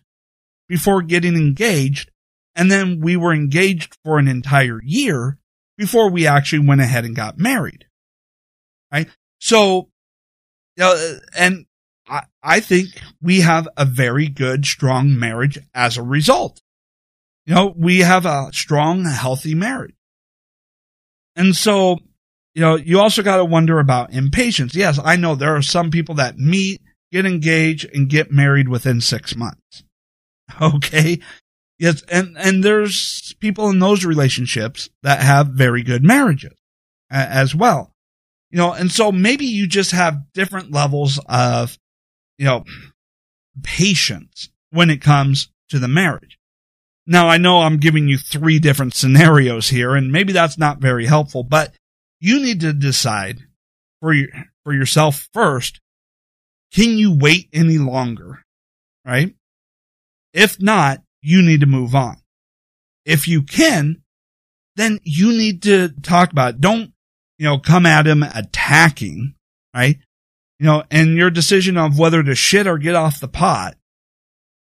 [0.69, 2.13] before getting engaged.
[2.55, 5.39] And then we were engaged for an entire year
[5.77, 7.87] before we actually went ahead and got married.
[8.93, 9.09] Right.
[9.41, 9.91] So,
[10.79, 11.67] you uh, know, and
[12.09, 12.89] I, I think
[13.21, 16.63] we have a very good, strong marriage as a result.
[17.47, 19.95] You know, we have a strong, healthy marriage.
[21.35, 21.99] And so,
[22.55, 24.75] you know, you also got to wonder about impatience.
[24.75, 29.01] Yes, I know there are some people that meet, get engaged, and get married within
[29.01, 29.85] six months.
[30.61, 31.21] Okay.
[31.79, 32.03] Yes.
[32.11, 36.55] And, and there's people in those relationships that have very good marriages
[37.11, 37.93] as well.
[38.51, 41.79] You know, and so maybe you just have different levels of,
[42.39, 42.65] you know,
[43.63, 46.39] patience when it comes to the marriage.
[47.07, 51.07] Now I know I'm giving you three different scenarios here and maybe that's not very
[51.07, 51.75] helpful, but
[52.21, 53.41] you need to decide
[54.01, 54.29] for your,
[54.65, 55.81] for yourself first.
[56.73, 58.45] Can you wait any longer?
[59.05, 59.35] Right?
[60.33, 62.19] If not, you need to move on.
[63.05, 64.03] If you can,
[64.77, 66.61] then you need to talk about it.
[66.61, 66.93] Don't,
[67.39, 69.35] you know, come at him attacking,
[69.75, 69.99] right?
[70.59, 73.77] You know, and your decision of whether to shit or get off the pot,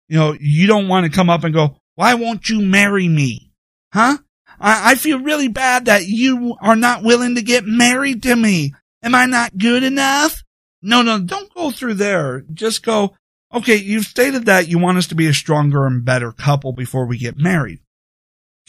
[0.07, 3.51] you know, you don't want to come up and go, why won't you marry me?
[3.93, 4.17] Huh?
[4.59, 8.73] I, I feel really bad that you are not willing to get married to me.
[9.03, 10.43] Am I not good enough?
[10.81, 12.43] No, no, don't go through there.
[12.53, 13.15] Just go,
[13.53, 17.05] okay, you've stated that you want us to be a stronger and better couple before
[17.05, 17.79] we get married.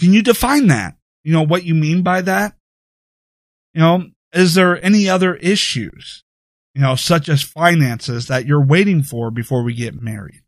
[0.01, 0.97] Can you define that?
[1.25, 2.55] You know, what you mean by that?
[3.75, 6.25] You know, is there any other issues,
[6.75, 10.43] you know, such as finances that you're waiting for before we get married?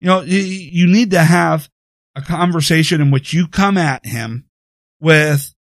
[0.00, 1.68] You know, you need to have
[2.16, 4.46] a conversation in which you come at him
[5.00, 5.54] with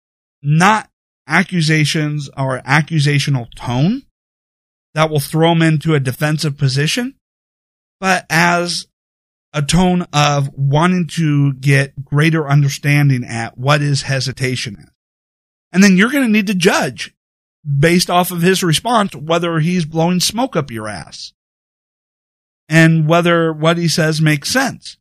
[0.42, 0.90] not
[1.28, 4.04] accusations or accusational tone
[4.94, 7.16] that will throw him into a defensive position,
[8.00, 8.86] but as
[9.54, 14.90] a tone of wanting to get greater understanding at what his hesitation is.
[15.72, 17.13] And then you're going to need to judge
[17.80, 21.34] based off of his response whether he's blowing smoke up your ass.
[22.70, 24.97] and whether what he says makes sense.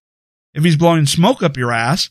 [0.55, 2.11] If he's blowing smoke up your ass,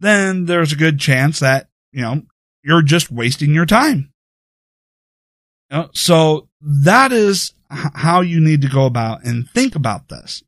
[0.00, 2.22] then there's a good chance that, you know,
[2.64, 4.12] you're just wasting your time.
[5.70, 10.42] You know, so that is how you need to go about and think about this.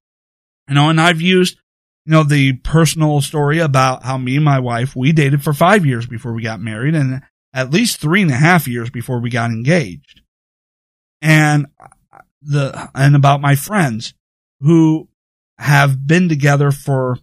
[0.69, 1.59] You know, and I've used,
[2.07, 5.85] you know, the personal story about how me and my wife, we dated for five
[5.85, 7.23] years before we got married and
[7.55, 10.21] at least three and a half years before we got engaged.
[11.23, 11.67] And
[12.43, 14.13] the, and about my friends
[14.61, 15.09] who
[15.59, 17.19] have been together for,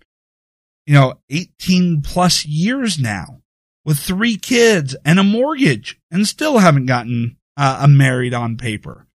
[0.86, 3.42] you know, 18 plus years now
[3.84, 9.08] with three kids and a mortgage and still haven't gotten uh, married on paper.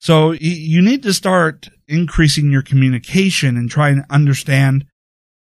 [0.00, 4.84] So you need to start increasing your communication and try and understand,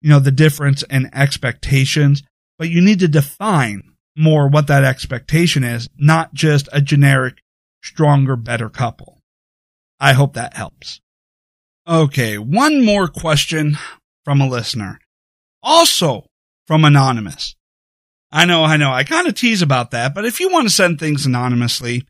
[0.00, 2.24] you know, the difference in expectations,
[2.58, 7.42] but you need to define more what that expectation is, not just a generic,
[7.82, 9.20] stronger, better couple.
[9.98, 11.00] I hope that helps.
[11.86, 13.76] Okay, one more question
[14.24, 15.00] from a listener.
[15.62, 16.26] Also
[16.66, 17.56] from Anonymous.
[18.32, 20.74] I know, I know, I kind of tease about that, but if you want to
[20.74, 22.06] send things anonymously,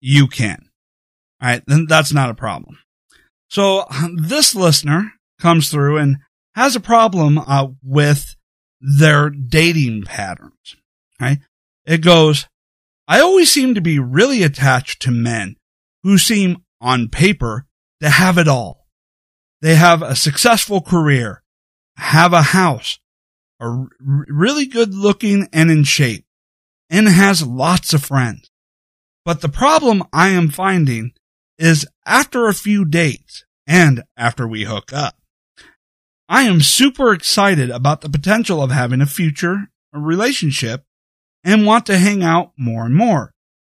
[0.00, 0.68] you can.
[1.40, 2.78] All right, then that's not a problem.
[3.48, 6.18] So this listener comes through and
[6.54, 8.36] has a problem uh, with
[8.80, 10.76] their dating patterns.
[11.84, 12.46] It goes,
[13.08, 15.56] I always seem to be really attached to men
[16.02, 17.66] who seem on paper
[18.00, 18.86] to have it all.
[19.60, 21.42] They have a successful career,
[21.96, 22.98] have a house,
[23.60, 26.24] are really good looking and in shape,
[26.90, 28.50] and has lots of friends.
[29.24, 31.12] But the problem I am finding
[31.58, 35.16] is after a few dates and after we hook up.
[36.28, 40.84] I am super excited about the potential of having a future relationship
[41.44, 43.32] and want to hang out more and more,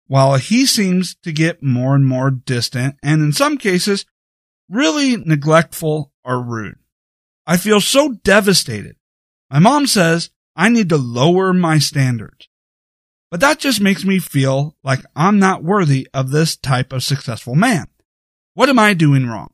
[0.07, 4.05] while he seems to get more and more distant and in some cases
[4.69, 6.77] really neglectful or rude.
[7.45, 8.97] I feel so devastated.
[9.49, 12.49] My mom says I need to lower my standards.
[13.29, 17.55] But that just makes me feel like I'm not worthy of this type of successful
[17.55, 17.87] man.
[18.53, 19.53] What am I doing wrong?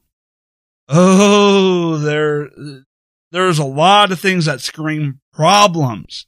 [0.87, 2.49] Oh, there,
[3.31, 6.27] there's a lot of things that scream problems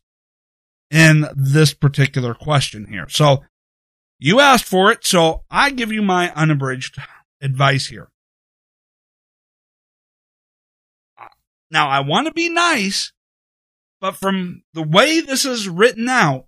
[0.91, 3.07] in this particular question here.
[3.09, 3.43] So
[4.19, 5.05] you asked for it.
[5.05, 6.97] So I give you my unabridged
[7.41, 8.09] advice here.
[11.71, 13.11] Now I want to be nice,
[13.99, 16.45] but from the way this is written out,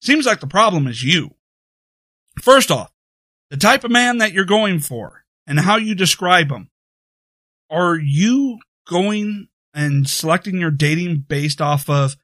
[0.00, 1.34] Seems like the problem is you.
[2.40, 2.92] First off,
[3.50, 6.70] the type of man that you're going for and how you describe him.
[7.70, 12.16] Are you going and selecting your dating based off of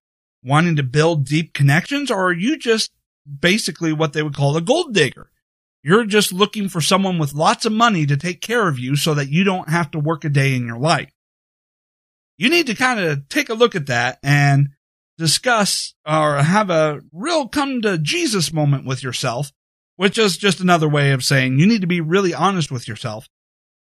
[0.44, 2.92] wanting to build deep connections or are you just
[3.40, 5.30] basically what they would call a gold digger?
[5.82, 9.14] You're just looking for someone with lots of money to take care of you so
[9.14, 11.10] that you don't have to work a day in your life.
[12.36, 14.70] You need to kind of take a look at that and
[15.18, 19.52] discuss or have a real come to Jesus moment with yourself,
[19.96, 23.28] which is just another way of saying you need to be really honest with yourself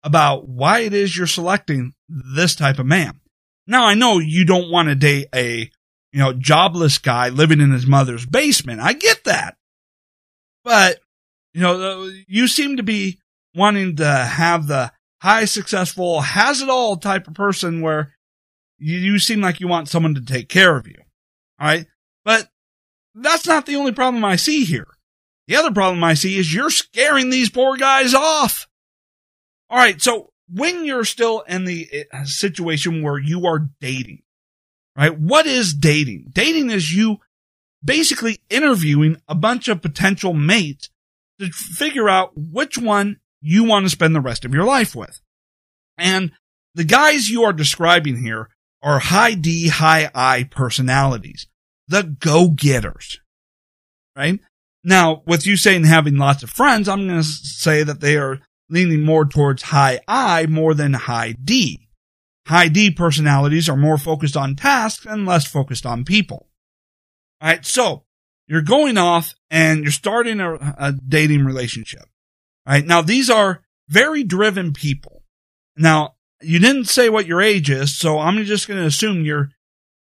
[0.04, 3.22] about why it is you're selecting this type of man.
[3.66, 5.72] Now I know you don't want to date a,
[6.14, 8.80] you know, jobless guy living in his mother's basement.
[8.80, 9.58] I get that.
[10.64, 11.00] But,
[11.54, 13.20] you know, you seem to be
[13.56, 14.92] wanting to have the
[15.22, 18.14] high successful, has it all type of person where
[18.78, 21.00] you, you seem like you want someone to take care of you.
[21.60, 21.88] All right.
[22.24, 22.50] But
[23.16, 24.88] that's not the only problem I see here.
[25.48, 28.68] The other problem I see is you're scaring these poor guys off.
[29.70, 30.02] All right.
[30.02, 34.23] So when you're still in the uh, situation where you are dating,
[34.98, 35.18] right?
[35.18, 36.32] What is dating?
[36.34, 37.18] Dating is you
[37.84, 40.90] basically interviewing a bunch of potential mates
[41.40, 45.20] to figure out which one you want to spend the rest of your life with.
[45.98, 46.32] And
[46.76, 48.50] the guys you are describing here
[48.82, 51.48] are high D, high I personalities,
[51.88, 53.20] the go getters,
[54.16, 54.40] right?
[54.84, 58.40] Now, with you saying having lots of friends, I'm going to say that they are
[58.70, 61.88] leaning more towards high I more than high D.
[62.48, 66.50] High D personalities are more focused on tasks and less focused on people.
[67.42, 67.66] All right.
[67.66, 68.04] So
[68.48, 72.04] you're going off and you're starting a, a dating relationship.
[72.66, 72.86] All right.
[72.86, 75.24] Now these are very driven people.
[75.78, 79.50] Now you didn't say what your age is, so I'm just going to assume you're,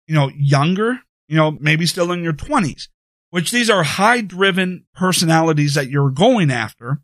[0.08, 2.88] you know, younger, you know, maybe still in your 20s,
[3.30, 7.02] which these are high driven personalities that you're going after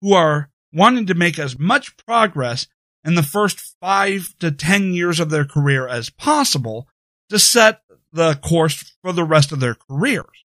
[0.00, 2.66] who are wanting to make as much progress
[3.04, 6.88] in the first five to 10 years of their career as possible
[7.30, 7.82] to set
[8.12, 10.44] the course for the rest of their careers.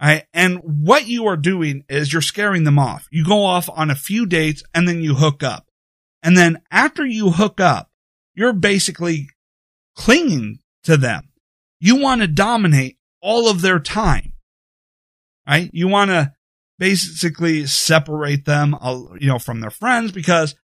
[0.00, 0.26] Right?
[0.32, 3.08] And what you are doing is you're scaring them off.
[3.10, 5.66] You go off on a few dates and then you hook up.
[6.22, 7.90] And then after you hook up,
[8.34, 9.28] you're basically
[9.96, 11.30] clinging to them.
[11.80, 14.32] You want to dominate all of their time,
[15.46, 15.70] right?
[15.72, 16.32] You want to
[16.78, 20.54] basically separate them, uh, you know, from their friends because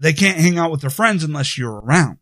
[0.00, 2.18] they can't hang out with their friends unless you're around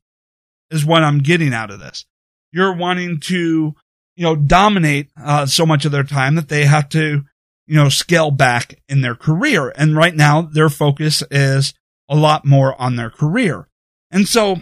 [0.70, 2.04] is what I'm getting out of this.
[2.52, 3.74] You're wanting to,
[4.16, 7.22] you know, dominate uh, so much of their time that they have to,
[7.66, 9.72] you know, scale back in their career.
[9.76, 11.74] And right now their focus is
[12.08, 13.68] a lot more on their career.
[14.10, 14.56] And so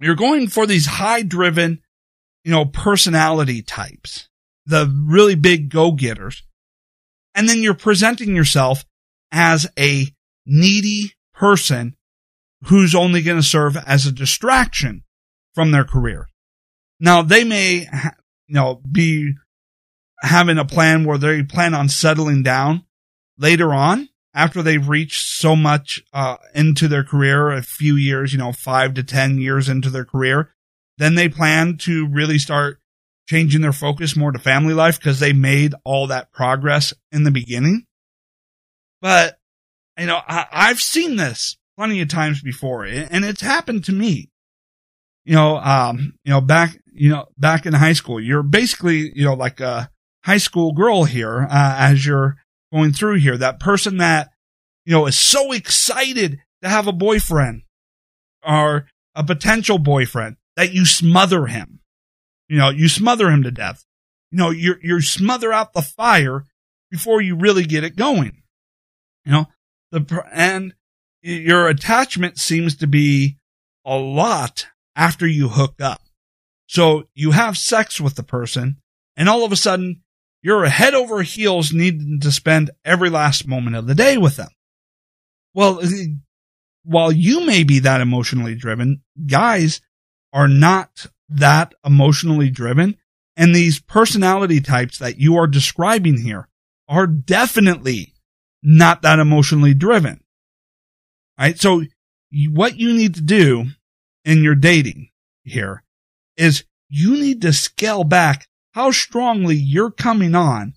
[0.00, 1.80] you're going for these high driven,
[2.44, 4.28] you know, personality types,
[4.66, 6.42] the really big go getters.
[7.34, 8.84] And then you're presenting yourself
[9.30, 10.06] as a
[10.44, 11.96] needy person
[12.64, 15.02] who's only going to serve as a distraction
[15.54, 16.28] from their career.
[17.00, 17.88] Now they may,
[18.46, 19.34] you know, be
[20.22, 22.84] having a plan where they plan on settling down
[23.36, 28.38] later on after they've reached so much uh, into their career, a few years, you
[28.38, 30.54] know, five to 10 years into their career,
[30.98, 32.78] then they plan to really start
[33.28, 37.30] changing their focus more to family life because they made all that progress in the
[37.30, 37.84] beginning.
[39.00, 39.38] But,
[39.98, 44.32] you know, I, I've seen this plenty of times before and it's happened to me
[45.24, 49.24] you know, um, you know, back, you know, back in high school, you're basically, you
[49.24, 49.90] know, like a
[50.24, 52.36] high school girl here, uh, as you're
[52.72, 54.30] going through here, that person that,
[54.84, 57.62] you know, is so excited to have a boyfriend
[58.46, 61.80] or a potential boyfriend that you smother him.
[62.48, 63.84] You know, you smother him to death.
[64.32, 66.46] You know, you you smother out the fire
[66.90, 68.42] before you really get it going.
[69.24, 69.46] You know,
[69.92, 70.74] the, and
[71.22, 73.38] your attachment seems to be
[73.84, 74.66] a lot
[74.96, 76.02] after you hook up.
[76.66, 78.78] So you have sex with the person
[79.16, 80.02] and all of a sudden
[80.42, 84.48] you're head over heels needing to spend every last moment of the day with them.
[85.54, 85.80] Well,
[86.84, 89.80] while you may be that emotionally driven, guys
[90.32, 92.96] are not that emotionally driven.
[93.36, 96.48] And these personality types that you are describing here
[96.88, 98.12] are definitely
[98.62, 100.21] not that emotionally driven.
[101.38, 101.58] Right.
[101.58, 101.82] So
[102.50, 103.66] what you need to do
[104.24, 105.08] in your dating
[105.44, 105.82] here
[106.36, 110.74] is you need to scale back how strongly you're coming on,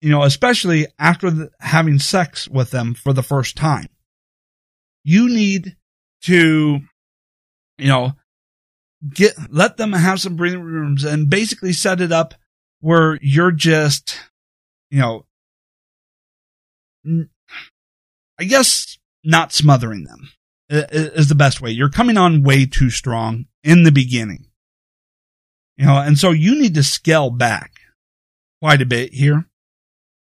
[0.00, 3.86] you know, especially after the, having sex with them for the first time.
[5.04, 5.76] You need
[6.22, 6.80] to,
[7.78, 8.12] you know,
[9.08, 12.34] get, let them have some breathing rooms and basically set it up
[12.80, 14.18] where you're just,
[14.90, 15.24] you know,
[18.38, 20.30] I guess not smothering them
[20.68, 21.70] is the best way.
[21.70, 24.46] You're coming on way too strong in the beginning.
[25.76, 27.72] You know, and so you need to scale back
[28.60, 29.46] quite a bit here.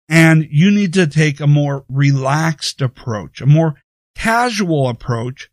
[0.09, 3.75] And you need to take a more relaxed approach, a more
[4.15, 5.49] casual approach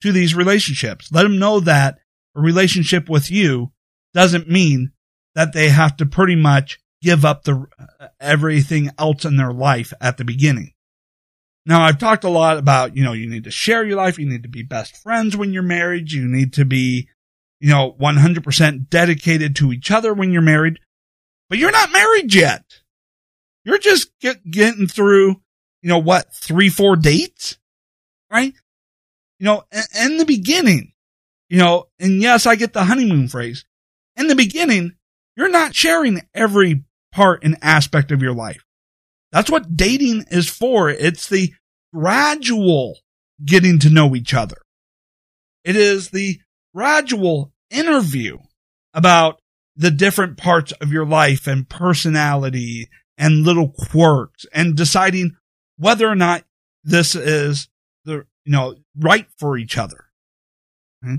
[0.00, 1.10] to these relationships.
[1.12, 1.98] Let them know that
[2.34, 3.72] a relationship with you
[4.14, 4.92] doesn't mean
[5.34, 9.92] that they have to pretty much give up the uh, everything else in their life
[10.00, 10.72] at the beginning.
[11.66, 14.18] Now, I've talked a lot about, you know, you need to share your life.
[14.18, 16.10] You need to be best friends when you're married.
[16.10, 17.08] You need to be,
[17.60, 20.78] you know, 100% dedicated to each other when you're married,
[21.48, 22.64] but you're not married yet.
[23.64, 25.42] You're just get, getting through,
[25.82, 27.58] you know, what, three, four dates,
[28.30, 28.54] right?
[29.38, 30.92] You know, in, in the beginning,
[31.50, 33.64] you know, and yes, I get the honeymoon phrase.
[34.16, 34.96] In the beginning,
[35.36, 38.64] you're not sharing every part and aspect of your life.
[39.32, 40.90] That's what dating is for.
[40.90, 41.52] It's the
[41.94, 42.98] gradual
[43.44, 44.56] getting to know each other.
[45.64, 46.40] It is the
[46.74, 48.38] gradual interview
[48.94, 49.40] about
[49.76, 55.36] the different parts of your life and personality and little quirks and deciding
[55.78, 56.44] whether or not
[56.82, 57.68] this is
[58.04, 60.06] the, you know, right for each other.
[61.04, 61.18] Okay?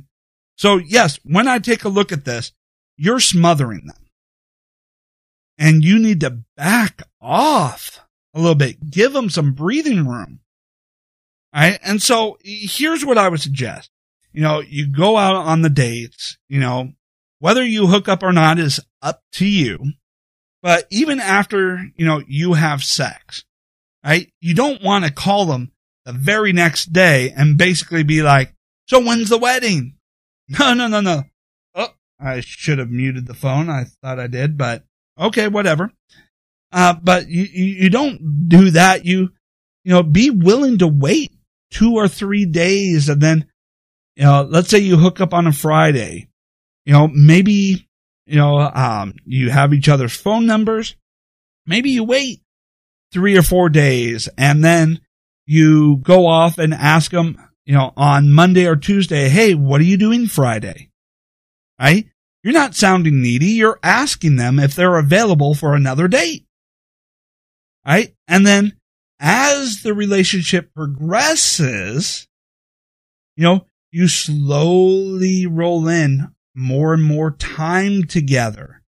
[0.57, 2.51] So yes, when I take a look at this,
[2.97, 4.00] you're smothering them
[5.61, 8.89] and you need to back off a little bit.
[8.89, 10.39] Give them some breathing room.
[11.53, 11.79] All right.
[11.83, 13.91] And so here's what I would suggest.
[14.33, 16.93] You know, you go out on the dates, you know,
[17.39, 19.77] whether you hook up or not is up to you.
[20.63, 23.43] But even after, you know, you have sex,
[24.03, 24.31] right?
[24.39, 25.71] You don't want to call them
[26.05, 28.55] the very next day and basically be like,
[28.87, 29.95] so when's the wedding?
[30.59, 31.23] No, no, no, no.
[31.75, 33.69] Oh, I should have muted the phone.
[33.69, 34.83] I thought I did, but
[35.19, 35.91] okay, whatever.
[36.71, 39.05] Uh, but you, you don't do that.
[39.05, 39.29] You,
[39.83, 41.31] you know, be willing to wait
[41.71, 43.47] two or three days and then,
[44.15, 46.29] you know, let's say you hook up on a Friday,
[46.85, 47.87] you know, maybe,
[48.25, 50.95] you know, um, you have each other's phone numbers.
[51.65, 52.41] Maybe you wait
[53.11, 55.01] three or four days and then
[55.45, 59.85] you go off and ask them, you know, on Monday or Tuesday, hey, what are
[59.85, 60.89] you doing Friday?
[61.79, 62.07] Right?
[62.43, 63.47] You're not sounding needy.
[63.47, 66.45] You're asking them if they're available for another date.
[67.85, 68.13] Right?
[68.27, 68.77] And then
[69.19, 72.27] as the relationship progresses,
[73.35, 78.81] you know, you slowly roll in more and more time together.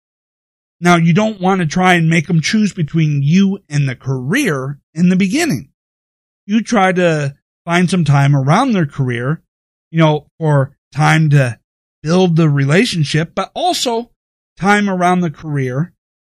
[0.80, 4.78] Now, you don't want to try and make them choose between you and the career
[4.94, 5.70] in the beginning.
[6.46, 9.42] You try to find some time around their career,
[9.90, 11.59] you know, for time to
[12.02, 14.10] build the relationship, but also
[14.56, 15.92] time around the career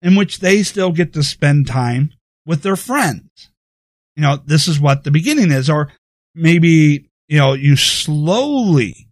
[0.02, 2.12] in which they still get to spend time
[2.46, 3.50] with their friends.
[4.16, 5.92] You know, this is what the beginning is, or
[6.34, 9.08] maybe, you know, you slowly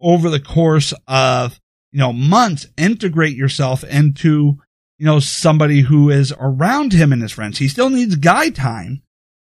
[0.00, 1.58] over the course of,
[1.92, 4.58] you know, months integrate yourself into,
[4.98, 7.58] you know, somebody who is around him and his friends.
[7.58, 9.02] He still needs guy time.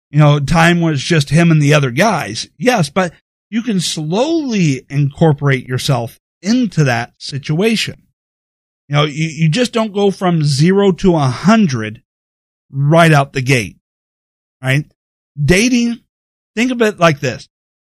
[0.10, 2.48] You know, time was just him and the other guys.
[2.58, 3.14] Yes, but
[3.54, 8.08] you can slowly incorporate yourself into that situation.
[8.88, 12.02] You know, you, you just don't go from zero to a hundred
[12.72, 13.78] right out the gate,
[14.60, 14.92] right?
[15.40, 16.00] Dating,
[16.56, 17.48] think of it like this.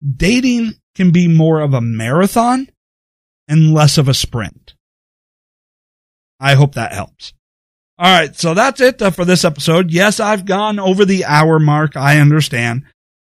[0.04, 2.68] Dating can be more of a marathon
[3.48, 4.74] and less of a sprint.
[6.40, 7.32] I hope that helps.
[8.00, 8.36] All right.
[8.36, 9.92] So that's it uh, for this episode.
[9.92, 11.96] Yes, I've gone over the hour mark.
[11.96, 12.86] I understand,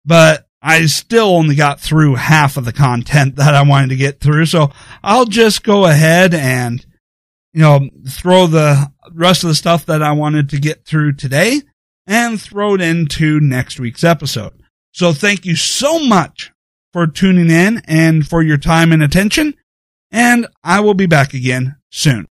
[0.04, 4.20] but I still only got through half of the content that I wanted to get
[4.20, 4.46] through.
[4.46, 4.72] So
[5.04, 6.86] I'll just go ahead and,
[7.54, 11.62] you know, throw the rest of the stuff that I wanted to get through today
[12.06, 14.54] and throw it into next week's episode.
[14.92, 16.52] So thank you so much
[16.92, 19.54] for tuning in and for your time and attention.
[20.12, 22.28] And I will be back again soon.